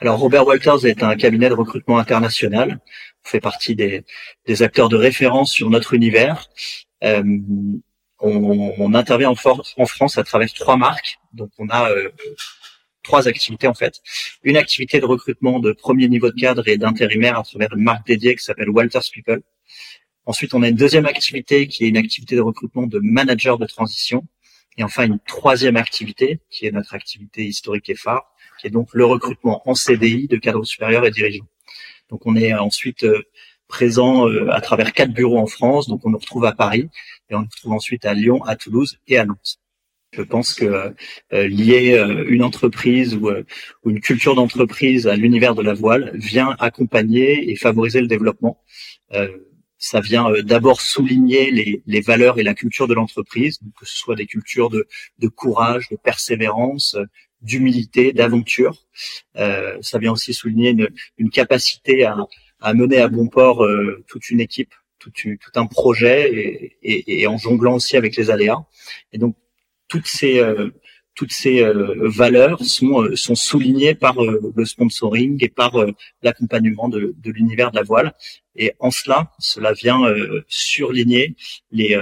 Alors 0.00 0.18
Robert 0.18 0.46
Walters 0.46 0.84
est 0.84 1.02
un 1.02 1.16
cabinet 1.16 1.48
de 1.48 1.54
recrutement 1.54 1.96
international. 1.96 2.80
On 3.24 3.28
fait 3.28 3.40
partie 3.40 3.74
des, 3.74 4.04
acteurs 4.62 4.90
de 4.90 4.96
référence 4.96 5.50
sur 5.50 5.70
notre 5.70 5.94
univers. 5.94 6.50
Euh, 7.02 7.22
on, 8.20 8.94
intervient 8.94 9.30
en, 9.30 9.34
France 9.34 10.18
à 10.18 10.24
travers 10.24 10.52
trois 10.52 10.76
marques. 10.76 11.18
Donc 11.32 11.50
on 11.58 11.68
a 11.68 11.90
euh, 11.90 12.10
trois 13.02 13.28
activités 13.28 13.66
en 13.66 13.74
fait. 13.74 14.00
Une 14.42 14.56
activité 14.56 15.00
de 15.00 15.06
recrutement 15.06 15.60
de 15.60 15.72
premier 15.72 16.08
niveau 16.08 16.30
de 16.30 16.40
cadre 16.40 16.66
et 16.68 16.76
d'intérimaire 16.78 17.38
à 17.38 17.42
travers 17.42 17.72
une 17.74 17.82
marque 17.82 18.06
dédiée 18.06 18.34
qui 18.36 18.44
s'appelle 18.44 18.70
Walters 18.70 19.10
People. 19.12 19.42
Ensuite, 20.26 20.54
on 20.54 20.62
a 20.62 20.68
une 20.68 20.76
deuxième 20.76 21.06
activité 21.06 21.68
qui 21.68 21.84
est 21.84 21.88
une 21.88 21.96
activité 21.96 22.34
de 22.34 22.40
recrutement 22.40 22.86
de 22.86 22.98
manager 22.98 23.58
de 23.58 23.66
transition. 23.66 24.26
Et 24.76 24.82
enfin, 24.82 25.06
une 25.06 25.20
troisième 25.20 25.76
activité 25.76 26.40
qui 26.50 26.66
est 26.66 26.72
notre 26.72 26.94
activité 26.94 27.44
historique 27.44 27.88
et 27.88 27.94
phare, 27.94 28.24
qui 28.60 28.66
est 28.66 28.70
donc 28.70 28.88
le 28.92 29.04
recrutement 29.06 29.62
en 29.68 29.74
CDI 29.74 30.26
de 30.26 30.36
cadres 30.36 30.64
supérieurs 30.64 31.06
et 31.06 31.10
dirigeants. 31.10 31.46
Donc, 32.10 32.26
on 32.26 32.36
est 32.36 32.52
ensuite 32.52 33.06
euh, 33.66 33.68
présent 33.68 34.28
euh, 34.28 34.50
à 34.50 34.60
travers 34.60 34.92
quatre 34.92 35.12
bureaux 35.12 35.38
en 35.38 35.46
France. 35.46 35.88
Donc, 35.88 36.04
on 36.04 36.10
nous 36.10 36.18
retrouve 36.18 36.44
à 36.44 36.52
Paris 36.52 36.88
et 37.30 37.34
on 37.34 37.40
nous 37.40 37.48
retrouve 37.50 37.72
ensuite 37.72 38.04
à 38.04 38.14
Lyon, 38.14 38.42
à 38.44 38.56
Toulouse 38.56 38.98
et 39.08 39.18
à 39.18 39.24
Nantes. 39.24 39.58
Je 40.16 40.22
pense 40.22 40.54
que 40.54 40.94
euh, 41.32 41.48
lier 41.48 41.92
euh, 41.92 42.24
une 42.28 42.42
entreprise 42.42 43.14
euh, 43.22 43.44
ou, 43.84 43.90
une 43.90 44.00
culture 44.00 44.34
d'entreprise 44.34 45.06
à 45.06 45.16
l'univers 45.16 45.54
de 45.54 45.62
la 45.62 45.74
voile 45.74 46.10
vient 46.14 46.56
accompagner 46.58 47.50
et 47.50 47.56
favoriser 47.56 48.00
le 48.00 48.06
développement. 48.06 48.58
ça 49.78 50.00
vient 50.00 50.26
d'abord 50.42 50.80
souligner 50.80 51.50
les, 51.86 52.00
valeurs 52.00 52.38
et 52.38 52.42
la 52.42 52.54
culture 52.54 52.88
de 52.88 52.94
l'entreprise, 52.94 53.58
que 53.78 53.86
ce 53.86 53.96
soit 53.96 54.16
des 54.16 54.26
cultures 54.26 54.70
de, 54.70 55.28
courage, 55.28 55.88
de 55.90 55.96
persévérance, 55.96 56.96
d'humilité, 57.42 58.12
d'aventure. 58.12 58.74
ça 59.34 59.98
vient 59.98 60.12
aussi 60.12 60.32
souligner 60.34 60.74
une, 61.18 61.30
capacité 61.30 62.04
à, 62.04 62.16
mener 62.74 62.98
à 62.98 63.08
bon 63.08 63.28
port 63.28 63.66
toute 64.06 64.30
une 64.30 64.40
équipe, 64.40 64.74
tout, 64.98 65.12
un 65.54 65.66
projet 65.66 66.72
et, 66.82 67.20
et, 67.20 67.26
en 67.26 67.38
jonglant 67.38 67.74
aussi 67.74 67.96
avec 67.96 68.16
les 68.16 68.30
aléas. 68.30 68.64
Et 69.12 69.18
donc 69.18 69.36
toutes 69.88 70.06
ces 70.06 70.40
euh, 70.40 70.70
toutes 71.14 71.32
ces 71.32 71.62
euh, 71.62 72.08
valeurs 72.08 72.62
sont 72.62 73.02
euh, 73.02 73.16
sont 73.16 73.34
soulignées 73.34 73.94
par 73.94 74.16
le 74.22 74.64
sponsoring 74.64 75.42
et 75.42 75.48
par 75.48 75.74
l'accompagnement 76.22 76.88
de, 76.88 77.14
de 77.16 77.30
l'univers 77.30 77.70
de 77.70 77.76
la 77.76 77.82
voile. 77.82 78.14
Et 78.56 78.72
en 78.80 78.90
cela, 78.90 79.32
cela 79.38 79.72
vient 79.72 80.02
surligner 80.48 81.36
les 81.70 81.96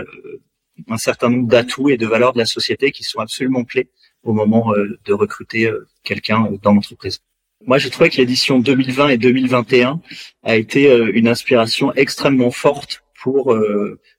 un 0.89 0.97
certain 0.97 1.29
nombre 1.29 1.49
d'atouts 1.49 1.91
et 1.91 1.97
de 1.97 2.07
valeurs 2.07 2.33
de 2.33 2.39
la 2.39 2.47
société 2.47 2.91
qui 2.91 3.05
sont 3.05 3.21
absolument 3.21 3.65
clés 3.65 3.91
au 4.23 4.33
moment 4.33 4.73
de 5.05 5.13
recruter 5.13 5.71
quelqu'un 6.03 6.49
dans 6.63 6.73
l'entreprise. 6.73 7.21
Moi, 7.67 7.79
j'ai 7.79 7.91
trouvé 7.91 8.11
que 8.11 8.17
l'édition 8.17 8.59
2020 8.59 9.09
et 9.09 9.19
2021 9.19 10.01
a 10.43 10.57
été 10.57 10.95
une 11.15 11.29
inspiration 11.29 11.93
extrêmement 11.95 12.51
forte 12.51 13.03
pour 13.23 13.55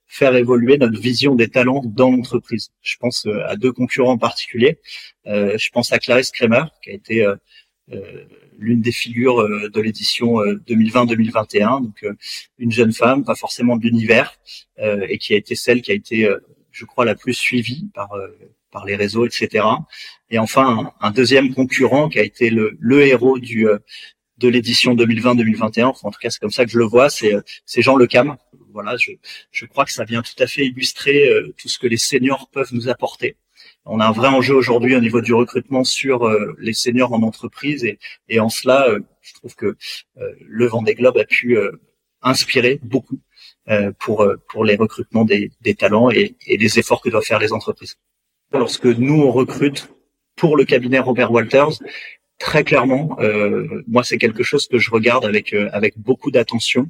faire 0.06 0.34
évoluer 0.34 0.78
notre 0.78 0.98
vision 0.98 1.34
des 1.34 1.48
talents 1.48 1.82
dans 1.84 2.10
l'entreprise. 2.10 2.70
Je 2.82 2.96
pense 2.98 3.26
euh, 3.26 3.46
à 3.46 3.56
deux 3.56 3.72
concurrents 3.72 4.12
en 4.12 4.18
particulier. 4.18 4.78
Euh, 5.26 5.58
je 5.58 5.70
pense 5.70 5.92
à 5.92 5.98
Clarisse 5.98 6.30
Kramer, 6.30 6.64
qui 6.82 6.90
a 6.90 6.94
été 6.94 7.22
euh, 7.22 7.36
l'une 8.58 8.80
des 8.80 8.92
figures 8.92 9.46
de 9.48 9.80
l'édition 9.80 10.38
2020-2021, 10.38 11.82
donc 11.82 12.04
une 12.58 12.72
jeune 12.72 12.92
femme, 12.92 13.24
pas 13.24 13.36
forcément 13.36 13.76
de 13.76 13.82
l'univers, 13.82 14.34
et 14.78 15.18
qui 15.18 15.34
a 15.34 15.36
été 15.36 15.54
celle 15.54 15.82
qui 15.82 15.92
a 15.92 15.94
été, 15.94 16.28
je 16.72 16.84
crois, 16.84 17.04
la 17.04 17.14
plus 17.14 17.34
suivie 17.34 17.88
par 17.94 18.10
par 18.76 18.84
les 18.84 18.96
réseaux, 18.96 19.24
etc. 19.30 19.64
Et 20.28 20.38
enfin, 20.38 20.92
un, 21.00 21.10
deuxième 21.10 21.54
concurrent 21.54 22.08
qui 22.10 22.18
a 22.18 22.24
été 22.32 22.50
le, 22.50 22.76
le 22.78 22.98
héros 23.10 23.38
du 23.38 23.66
de 24.38 24.48
l'édition 24.48 24.94
2020-2021. 24.94 25.84
Enfin, 25.84 26.08
en 26.08 26.10
tout 26.10 26.18
cas, 26.20 26.30
c'est 26.30 26.40
comme 26.40 26.50
ça 26.50 26.64
que 26.66 26.70
je 26.70 26.78
le 26.78 26.84
vois. 26.84 27.08
C'est 27.08 27.32
c'est 27.64 27.82
Jean 27.82 27.96
Le 27.96 28.06
Cam, 28.06 28.36
voilà, 28.76 28.96
je, 28.98 29.12
je 29.52 29.64
crois 29.64 29.86
que 29.86 29.92
ça 29.92 30.04
vient 30.04 30.20
tout 30.20 30.40
à 30.42 30.46
fait 30.46 30.66
illustrer 30.66 31.30
euh, 31.30 31.54
tout 31.56 31.68
ce 31.68 31.78
que 31.78 31.86
les 31.86 31.96
seniors 31.96 32.50
peuvent 32.50 32.72
nous 32.72 32.90
apporter. 32.90 33.36
On 33.86 34.00
a 34.00 34.06
un 34.06 34.12
vrai 34.12 34.28
enjeu 34.28 34.54
aujourd'hui 34.54 34.94
au 34.94 35.00
niveau 35.00 35.22
du 35.22 35.32
recrutement 35.32 35.82
sur 35.82 36.26
euh, 36.26 36.54
les 36.58 36.74
seniors 36.74 37.14
en 37.14 37.22
entreprise 37.22 37.84
et, 37.84 37.98
et 38.28 38.38
en 38.38 38.50
cela, 38.50 38.86
euh, 38.90 39.00
je 39.22 39.32
trouve 39.32 39.54
que 39.54 39.76
le 40.40 40.66
Vendée 40.66 40.94
Globe 40.94 41.16
a 41.16 41.24
pu 41.24 41.58
inspirer 42.22 42.78
beaucoup 42.82 43.18
pour 43.98 44.24
pour 44.48 44.64
les 44.64 44.76
recrutements 44.76 45.24
des, 45.24 45.50
des 45.62 45.74
talents 45.74 46.10
et, 46.10 46.36
et 46.46 46.56
les 46.56 46.78
efforts 46.78 47.00
que 47.02 47.08
doivent 47.08 47.24
faire 47.24 47.40
les 47.40 47.52
entreprises. 47.52 47.96
Lorsque 48.58 48.86
nous 48.86 49.22
on 49.22 49.30
recrute 49.30 49.88
pour 50.36 50.56
le 50.56 50.64
cabinet 50.64 50.98
Robert 50.98 51.32
Walters, 51.32 51.80
très 52.38 52.64
clairement, 52.64 53.16
euh, 53.20 53.82
moi 53.86 54.04
c'est 54.04 54.18
quelque 54.18 54.42
chose 54.42 54.66
que 54.66 54.78
je 54.78 54.90
regarde 54.90 55.24
avec 55.24 55.52
euh, 55.52 55.68
avec 55.72 55.98
beaucoup 55.98 56.30
d'attention. 56.30 56.88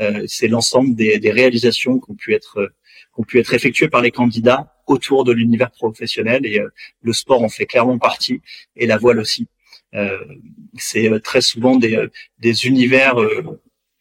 Euh, 0.00 0.24
c'est 0.26 0.48
l'ensemble 0.48 0.94
des, 0.94 1.18
des 1.18 1.30
réalisations 1.30 1.98
qui 1.98 2.10
ont 2.10 2.14
pu 2.14 2.34
être 2.34 2.72
qui 3.16 3.24
pu 3.24 3.38
être 3.38 3.54
effectuées 3.54 3.88
par 3.88 4.02
les 4.02 4.10
candidats 4.10 4.74
autour 4.86 5.24
de 5.24 5.32
l'univers 5.32 5.70
professionnel 5.70 6.44
et 6.46 6.60
le 7.00 7.12
sport 7.12 7.42
en 7.42 7.48
fait 7.48 7.66
clairement 7.66 7.98
partie 7.98 8.40
et 8.76 8.86
la 8.86 8.98
voile 8.98 9.20
aussi. 9.20 9.46
c'est 10.76 11.08
très 11.22 11.40
souvent 11.40 11.76
des, 11.76 12.08
des 12.40 12.66
univers 12.66 13.16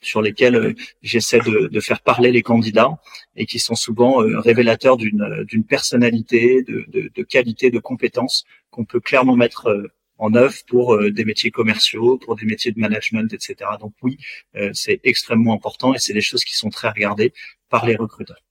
sur 0.06 0.22
lesquels 0.22 0.76
j'essaie 1.02 1.40
de, 1.40 1.80
faire 1.80 2.02
parler 2.02 2.32
les 2.32 2.42
candidats 2.42 2.92
et 3.36 3.46
qui 3.46 3.60
sont 3.60 3.76
souvent 3.76 4.18
révélateurs 4.18 4.98
d'une 4.98 5.44
d'une 5.48 5.64
personnalité, 5.64 6.64
de, 6.64 6.86
de, 6.88 7.12
de 7.14 7.24
qualité, 7.24 7.72
de 7.72 7.80
compétences 7.80 8.46
qu'on 8.70 8.86
peut 8.86 9.00
clairement 9.00 9.36
mettre 9.36 9.92
en 10.18 10.34
œuvre 10.36 10.56
pour 10.68 10.96
euh, 10.96 11.12
des 11.12 11.26
métiers 11.26 11.52
commerciaux, 11.52 12.18
pour 12.18 12.36
des 12.36 12.46
métiers 12.46 12.72
de 12.72 12.80
management, 12.80 13.32
etc. 13.34 13.56
Donc 13.80 13.94
oui, 14.02 14.18
euh, 14.56 14.70
c'est 14.74 15.00
extrêmement 15.04 15.54
important 15.54 15.94
et 15.94 16.00
c'est 16.00 16.14
des 16.14 16.22
choses 16.22 16.44
qui 16.44 16.56
sont 16.56 16.70
très 16.70 16.90
regardées 16.90 17.34
par 17.70 17.86
les 17.86 17.96
recruteurs. 17.96 18.42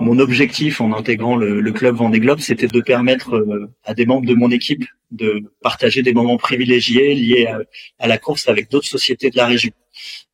Mon 0.00 0.18
objectif 0.18 0.80
en 0.80 0.92
intégrant 0.92 1.36
le, 1.36 1.60
le 1.60 1.72
club 1.72 1.96
Vendée 1.96 2.20
Globe, 2.20 2.40
c'était 2.40 2.66
de 2.66 2.80
permettre 2.80 3.34
euh, 3.36 3.70
à 3.84 3.94
des 3.94 4.06
membres 4.06 4.26
de 4.26 4.34
mon 4.34 4.50
équipe 4.50 4.84
de 5.10 5.52
partager 5.62 6.02
des 6.02 6.12
moments 6.12 6.36
privilégiés 6.36 7.14
liés 7.14 7.48
à 7.98 8.08
la 8.08 8.18
course 8.18 8.48
avec 8.48 8.70
d'autres 8.70 8.88
sociétés 8.88 9.30
de 9.30 9.36
la 9.36 9.46
région. 9.46 9.70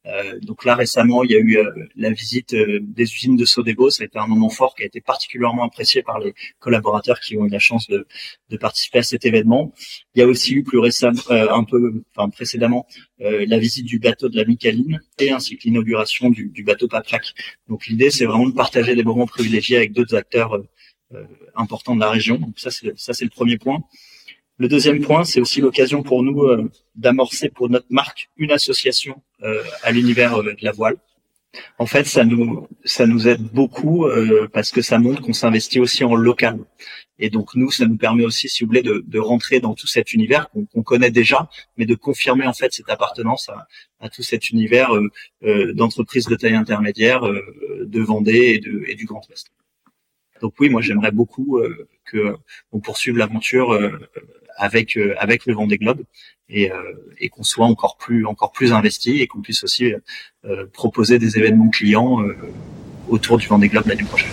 Euh, 0.07 0.38
donc 0.40 0.64
là 0.64 0.75
récemment, 0.75 1.23
il 1.25 1.31
y 1.31 1.37
a 1.37 1.38
eu 1.38 1.59
euh, 1.59 1.70
la 1.94 2.11
visite 2.11 2.55
euh, 2.55 2.81
des 2.83 3.05
usines 3.05 3.37
de 3.37 3.44
Sodebo. 3.44 3.90
Ça 3.90 4.03
a 4.03 4.07
été 4.07 4.18
un 4.18 4.27
moment 4.27 4.49
fort 4.49 4.75
qui 4.75 4.83
a 4.83 4.87
été 4.87 5.01
particulièrement 5.01 5.64
apprécié 5.64 6.03
par 6.03 6.18
les 6.18 6.35
collaborateurs 6.59 7.20
qui 7.20 7.37
ont 7.37 7.44
eu 7.44 7.51
la 7.51 7.59
chance 7.59 7.87
de, 7.88 8.07
participer 8.59 8.99
à 8.99 9.03
cet 9.03 9.27
événement. 9.27 9.73
Il 10.14 10.20
y 10.20 10.23
a 10.23 10.27
aussi 10.27 10.55
eu 10.55 10.62
plus 10.62 10.79
récemment, 10.79 11.20
un 11.31 11.64
peu, 11.64 12.03
enfin 12.14 12.29
précédemment, 12.31 12.87
la 13.18 13.59
visite 13.59 13.87
du 13.87 13.99
bateau 13.99 14.29
de 14.29 14.37
la 14.37 14.44
Micaline 14.44 15.01
et 15.18 15.31
ainsi 15.31 15.57
que 15.57 15.64
l'inauguration 15.64 16.31
du, 16.31 16.49
du, 16.49 16.62
bateau 16.62 16.88
Patrac. 16.88 17.33
Donc 17.68 17.87
l'idée, 17.87 18.11
c'est 18.11 18.27
vraiment 18.27 18.46
de 18.46 18.55
partager 18.55 18.94
des 18.94 19.05
moments 19.05 19.27
privilégiés 19.27 19.77
avec 19.77 19.92
d'autres 19.92 20.16
acteurs 20.16 20.61
importants 21.55 21.94
de 21.94 22.01
la 22.01 22.11
région. 22.11 22.37
Donc 22.37 22.59
ça, 22.59 22.70
ça, 22.70 23.12
c'est 23.14 23.25
le 23.25 23.31
premier 23.31 23.57
point. 23.57 23.83
Le 24.61 24.68
deuxième 24.68 25.01
point, 25.01 25.25
c'est 25.25 25.40
aussi 25.40 25.62
l'occasion 25.62 26.03
pour 26.03 26.23
nous 26.23 26.42
euh, 26.42 26.70
d'amorcer 26.94 27.49
pour 27.49 27.70
notre 27.70 27.87
marque 27.88 28.29
une 28.37 28.53
association 28.53 29.23
euh, 29.42 29.62
à 29.83 29.90
l'univers 29.90 30.42
euh, 30.42 30.53
de 30.53 30.62
la 30.62 30.70
voile. 30.70 30.96
En 31.79 31.87
fait, 31.87 32.05
ça 32.07 32.25
nous 32.25 32.68
ça 32.85 33.07
nous 33.07 33.27
aide 33.27 33.42
beaucoup 33.42 34.07
parce 34.53 34.70
que 34.70 34.83
ça 34.83 35.01
montre 35.01 35.20
qu'on 35.20 35.33
s'investit 35.33 35.81
aussi 35.81 36.05
en 36.05 36.14
local. 36.14 36.59
Et 37.18 37.29
donc 37.29 37.57
nous, 37.57 37.73
ça 37.73 37.87
nous 37.87 37.96
permet 37.96 38.25
aussi, 38.25 38.49
si 38.49 38.62
vous 38.62 38.68
voulez, 38.68 38.83
de, 38.83 39.18
rentrer 39.18 39.59
dans 39.59 39.75
tout 39.75 39.88
cet 39.88 40.12
univers 40.12 40.49
qu'on 40.51 40.83
connaît 40.85 41.11
déjà, 41.11 41.49
mais 41.77 41.87
de 41.87 41.96
confirmer 41.96 42.46
en 42.46 42.53
fait 42.53 42.73
cette 42.73 42.88
appartenance 42.88 43.51
à, 43.99 44.09
tout 44.11 44.23
cet 44.23 44.51
univers 44.51 44.90
d'entreprises 45.75 46.27
de 46.27 46.37
taille 46.37 46.55
intermédiaire, 46.55 47.23
de 47.23 48.01
Vendée 48.01 48.62
et, 48.62 48.92
et 48.92 48.94
du 48.94 49.07
Grand 49.07 49.23
Ouest. 49.29 49.51
Donc 50.40 50.55
oui, 50.61 50.68
moi 50.68 50.83
j'aimerais 50.83 51.11
beaucoup 51.11 51.61
que 52.05 52.37
on 52.70 52.79
poursuive 52.79 53.16
l'aventure 53.16 53.77
avec 54.61 54.96
euh, 54.96 55.14
avec 55.18 55.46
le 55.46 55.55
Vendée 55.55 55.79
Globe 55.79 56.03
et, 56.49 56.70
euh, 56.70 56.77
et 57.18 57.29
qu'on 57.29 57.42
soit 57.42 57.66
encore 57.66 57.96
plus 57.96 58.27
encore 58.27 58.53
plus 58.53 58.73
investi 58.73 59.20
et 59.20 59.27
qu'on 59.27 59.40
puisse 59.40 59.64
aussi 59.64 59.92
euh, 60.44 60.66
proposer 60.73 61.18
des 61.18 61.38
événements 61.38 61.70
clients 61.70 62.18
autour 63.09 63.38
du 63.38 63.46
Vendée 63.49 63.68
Globe 63.68 63.87
l'année 63.87 64.05
prochaine. 64.05 64.31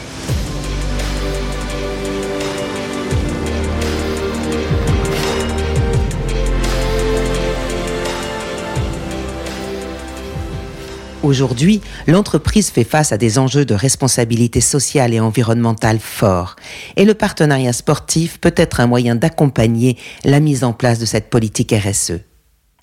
Aujourd'hui, 11.27 11.81
l'entreprise 12.07 12.69
fait 12.69 12.85
face 12.85 13.11
à 13.11 13.17
des 13.17 13.37
enjeux 13.37 13.65
de 13.65 13.73
responsabilité 13.73 14.61
sociale 14.61 15.13
et 15.13 15.19
environnementale 15.19 15.99
forts, 15.99 16.55
et 16.95 17.03
le 17.03 17.15
partenariat 17.15 17.73
sportif 17.73 18.39
peut 18.39 18.53
être 18.55 18.79
un 18.79 18.87
moyen 18.87 19.15
d'accompagner 19.15 19.97
la 20.23 20.39
mise 20.39 20.63
en 20.63 20.71
place 20.71 20.99
de 20.99 21.05
cette 21.05 21.29
politique 21.29 21.73
RSE. 21.73 22.21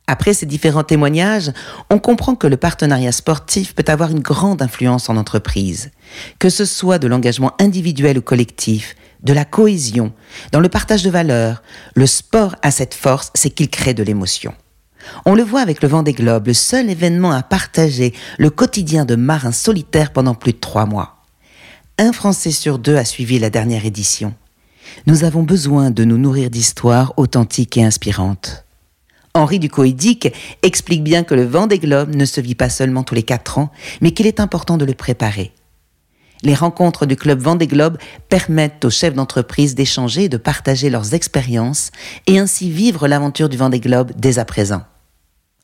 Après 0.07 0.35
ces 0.35 0.45
différents 0.45 0.85
témoignages, 0.85 1.53
on 1.89 1.99
comprend 1.99 2.35
que 2.35 2.47
le 2.47 2.59
partenariat 2.59 3.13
sportif 3.13 3.75
peut 3.75 3.91
avoir 3.91 4.11
une 4.11 4.21
grande 4.21 4.61
influence 4.61 5.09
en 5.09 5.17
entreprise, 5.17 5.91
que 6.39 6.51
ce 6.51 6.67
soit 6.67 6.99
de 6.99 7.07
l'engagement 7.07 7.55
individuel 7.59 8.19
ou 8.19 8.23
collectif, 8.23 8.95
de 9.23 9.33
la 9.33 9.47
cohésion, 9.47 10.13
dans 10.53 10.61
le 10.61 10.69
partage 10.69 11.03
de 11.03 11.09
valeurs. 11.09 11.63
Le 11.95 12.07
sport 12.07 12.57
a 12.61 12.71
cette 12.71 12.93
force, 12.93 13.31
c'est 13.33 13.49
qu'il 13.49 13.71
crée 13.71 13.95
de 13.95 14.03
l'émotion. 14.03 14.53
On 15.25 15.35
le 15.35 15.43
voit 15.43 15.61
avec 15.61 15.83
le 15.83 15.89
vent 15.89 16.03
des 16.03 16.13
globes, 16.13 16.47
le 16.47 16.55
seul 16.55 16.91
événement 16.91 17.33
à 17.33 17.43
partager 17.43 18.13
le 18.39 18.51
quotidien 18.51 19.05
de 19.05 19.17
marins 19.17 19.53
solitaires 19.53 20.13
pendant 20.13 20.35
plus 20.35 20.53
de 20.53 20.59
trois 20.59 20.87
mois. 20.87 21.23
Un 21.99 22.13
Français 22.13 22.51
sur 22.51 22.79
deux 22.79 22.97
a 22.97 23.05
suivi 23.05 23.39
la 23.39 23.51
dernière 23.51 23.87
édition. 23.87 24.35
Nous 25.07 25.25
avons 25.25 25.43
besoin 25.43 25.91
de 25.91 26.05
nous 26.05 26.19
nourrir 26.19 26.51
d'histoires 26.51 27.15
authentiques 27.17 27.77
et 27.77 27.85
inspirantes. 27.85 28.65
Henri 29.35 29.59
Ducoédic 29.59 30.33
explique 30.63 31.03
bien 31.03 31.25
que 31.25 31.35
le 31.35 31.45
vent 31.45 31.67
des 31.67 31.79
globes 31.79 32.15
ne 32.15 32.25
se 32.25 32.41
vit 32.41 32.55
pas 32.55 32.69
seulement 32.69 33.03
tous 33.03 33.15
les 33.15 33.23
quatre 33.23 33.59
ans, 33.59 33.71
mais 34.01 34.13
qu'il 34.13 34.27
est 34.27 34.41
important 34.41 34.77
de 34.77 34.85
le 34.85 34.95
préparer. 34.95 35.53
Les 36.43 36.55
rencontres 36.55 37.07
du 37.07 37.17
club 37.17 37.41
Vendée 37.41 37.67
Globe 37.67 37.99
permettent 38.29 38.85
aux 38.85 38.91
chefs 38.91 39.15
d'entreprise 39.15 39.75
d'échanger 39.75 40.25
et 40.25 40.29
de 40.29 40.37
partager 40.37 40.91
leurs 40.91 41.15
expériences 41.15 41.91
et 42.27 42.39
ainsi 42.39 42.71
vivre 42.71 43.09
l'aventure 43.09 43.49
du 43.49 43.57
Vendée 43.57 43.81
Globe 43.81 44.13
dès 44.17 44.39
à 44.39 44.45
présent. 44.45 44.83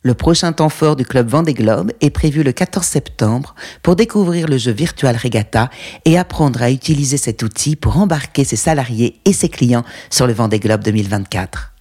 Le 0.02 0.14
prochain 0.14 0.52
temps 0.52 0.70
fort 0.70 0.96
du 0.96 1.04
club 1.04 1.28
Vendée 1.28 1.52
Globe 1.52 1.92
est 2.00 2.08
prévu 2.08 2.42
le 2.42 2.52
14 2.52 2.86
septembre 2.86 3.54
pour 3.82 3.96
découvrir 3.96 4.48
le 4.48 4.56
jeu 4.56 4.72
virtuel 4.72 5.14
Regatta 5.22 5.68
et 6.06 6.16
apprendre 6.16 6.62
à 6.62 6.70
utiliser 6.70 7.18
cet 7.18 7.42
outil 7.42 7.76
pour 7.76 7.98
embarquer 7.98 8.44
ses 8.44 8.56
salariés 8.56 9.20
et 9.26 9.34
ses 9.34 9.50
clients 9.50 9.84
sur 10.08 10.26
le 10.26 10.32
Vendée 10.32 10.58
Globe 10.58 10.82
2024. 10.82 11.74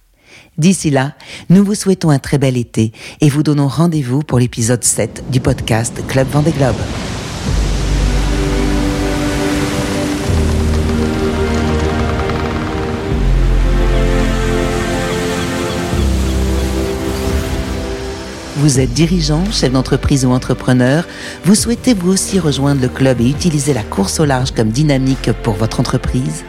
D'ici 0.58 0.90
là, 0.90 1.14
nous 1.48 1.64
vous 1.64 1.74
souhaitons 1.74 2.10
un 2.10 2.18
très 2.18 2.36
bel 2.36 2.58
été 2.58 2.92
et 3.22 3.30
vous 3.30 3.42
donnons 3.42 3.68
rendez-vous 3.68 4.20
pour 4.20 4.38
l'épisode 4.38 4.84
7 4.84 5.30
du 5.30 5.40
podcast 5.40 6.06
Club 6.06 6.28
Vendée 6.28 6.52
Globe. 6.52 6.76
Vous 18.60 18.78
êtes 18.78 18.92
dirigeant, 18.92 19.42
chef 19.50 19.72
d'entreprise 19.72 20.24
ou 20.26 20.32
entrepreneur, 20.32 21.06
vous 21.46 21.54
souhaitez 21.54 21.94
vous 21.94 22.12
aussi 22.12 22.38
rejoindre 22.38 22.82
le 22.82 22.90
club 22.90 23.22
et 23.22 23.30
utiliser 23.30 23.72
la 23.72 23.82
course 23.82 24.20
au 24.20 24.26
large 24.26 24.50
comme 24.50 24.68
dynamique 24.68 25.32
pour 25.42 25.54
votre 25.54 25.80
entreprise? 25.80 26.44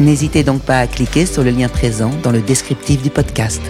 N'hésitez 0.00 0.44
donc 0.44 0.60
pas 0.60 0.80
à 0.80 0.86
cliquer 0.86 1.24
sur 1.24 1.42
le 1.42 1.50
lien 1.50 1.68
présent 1.68 2.10
dans 2.22 2.30
le 2.30 2.42
descriptif 2.42 3.00
du 3.00 3.08
podcast. 3.08 3.62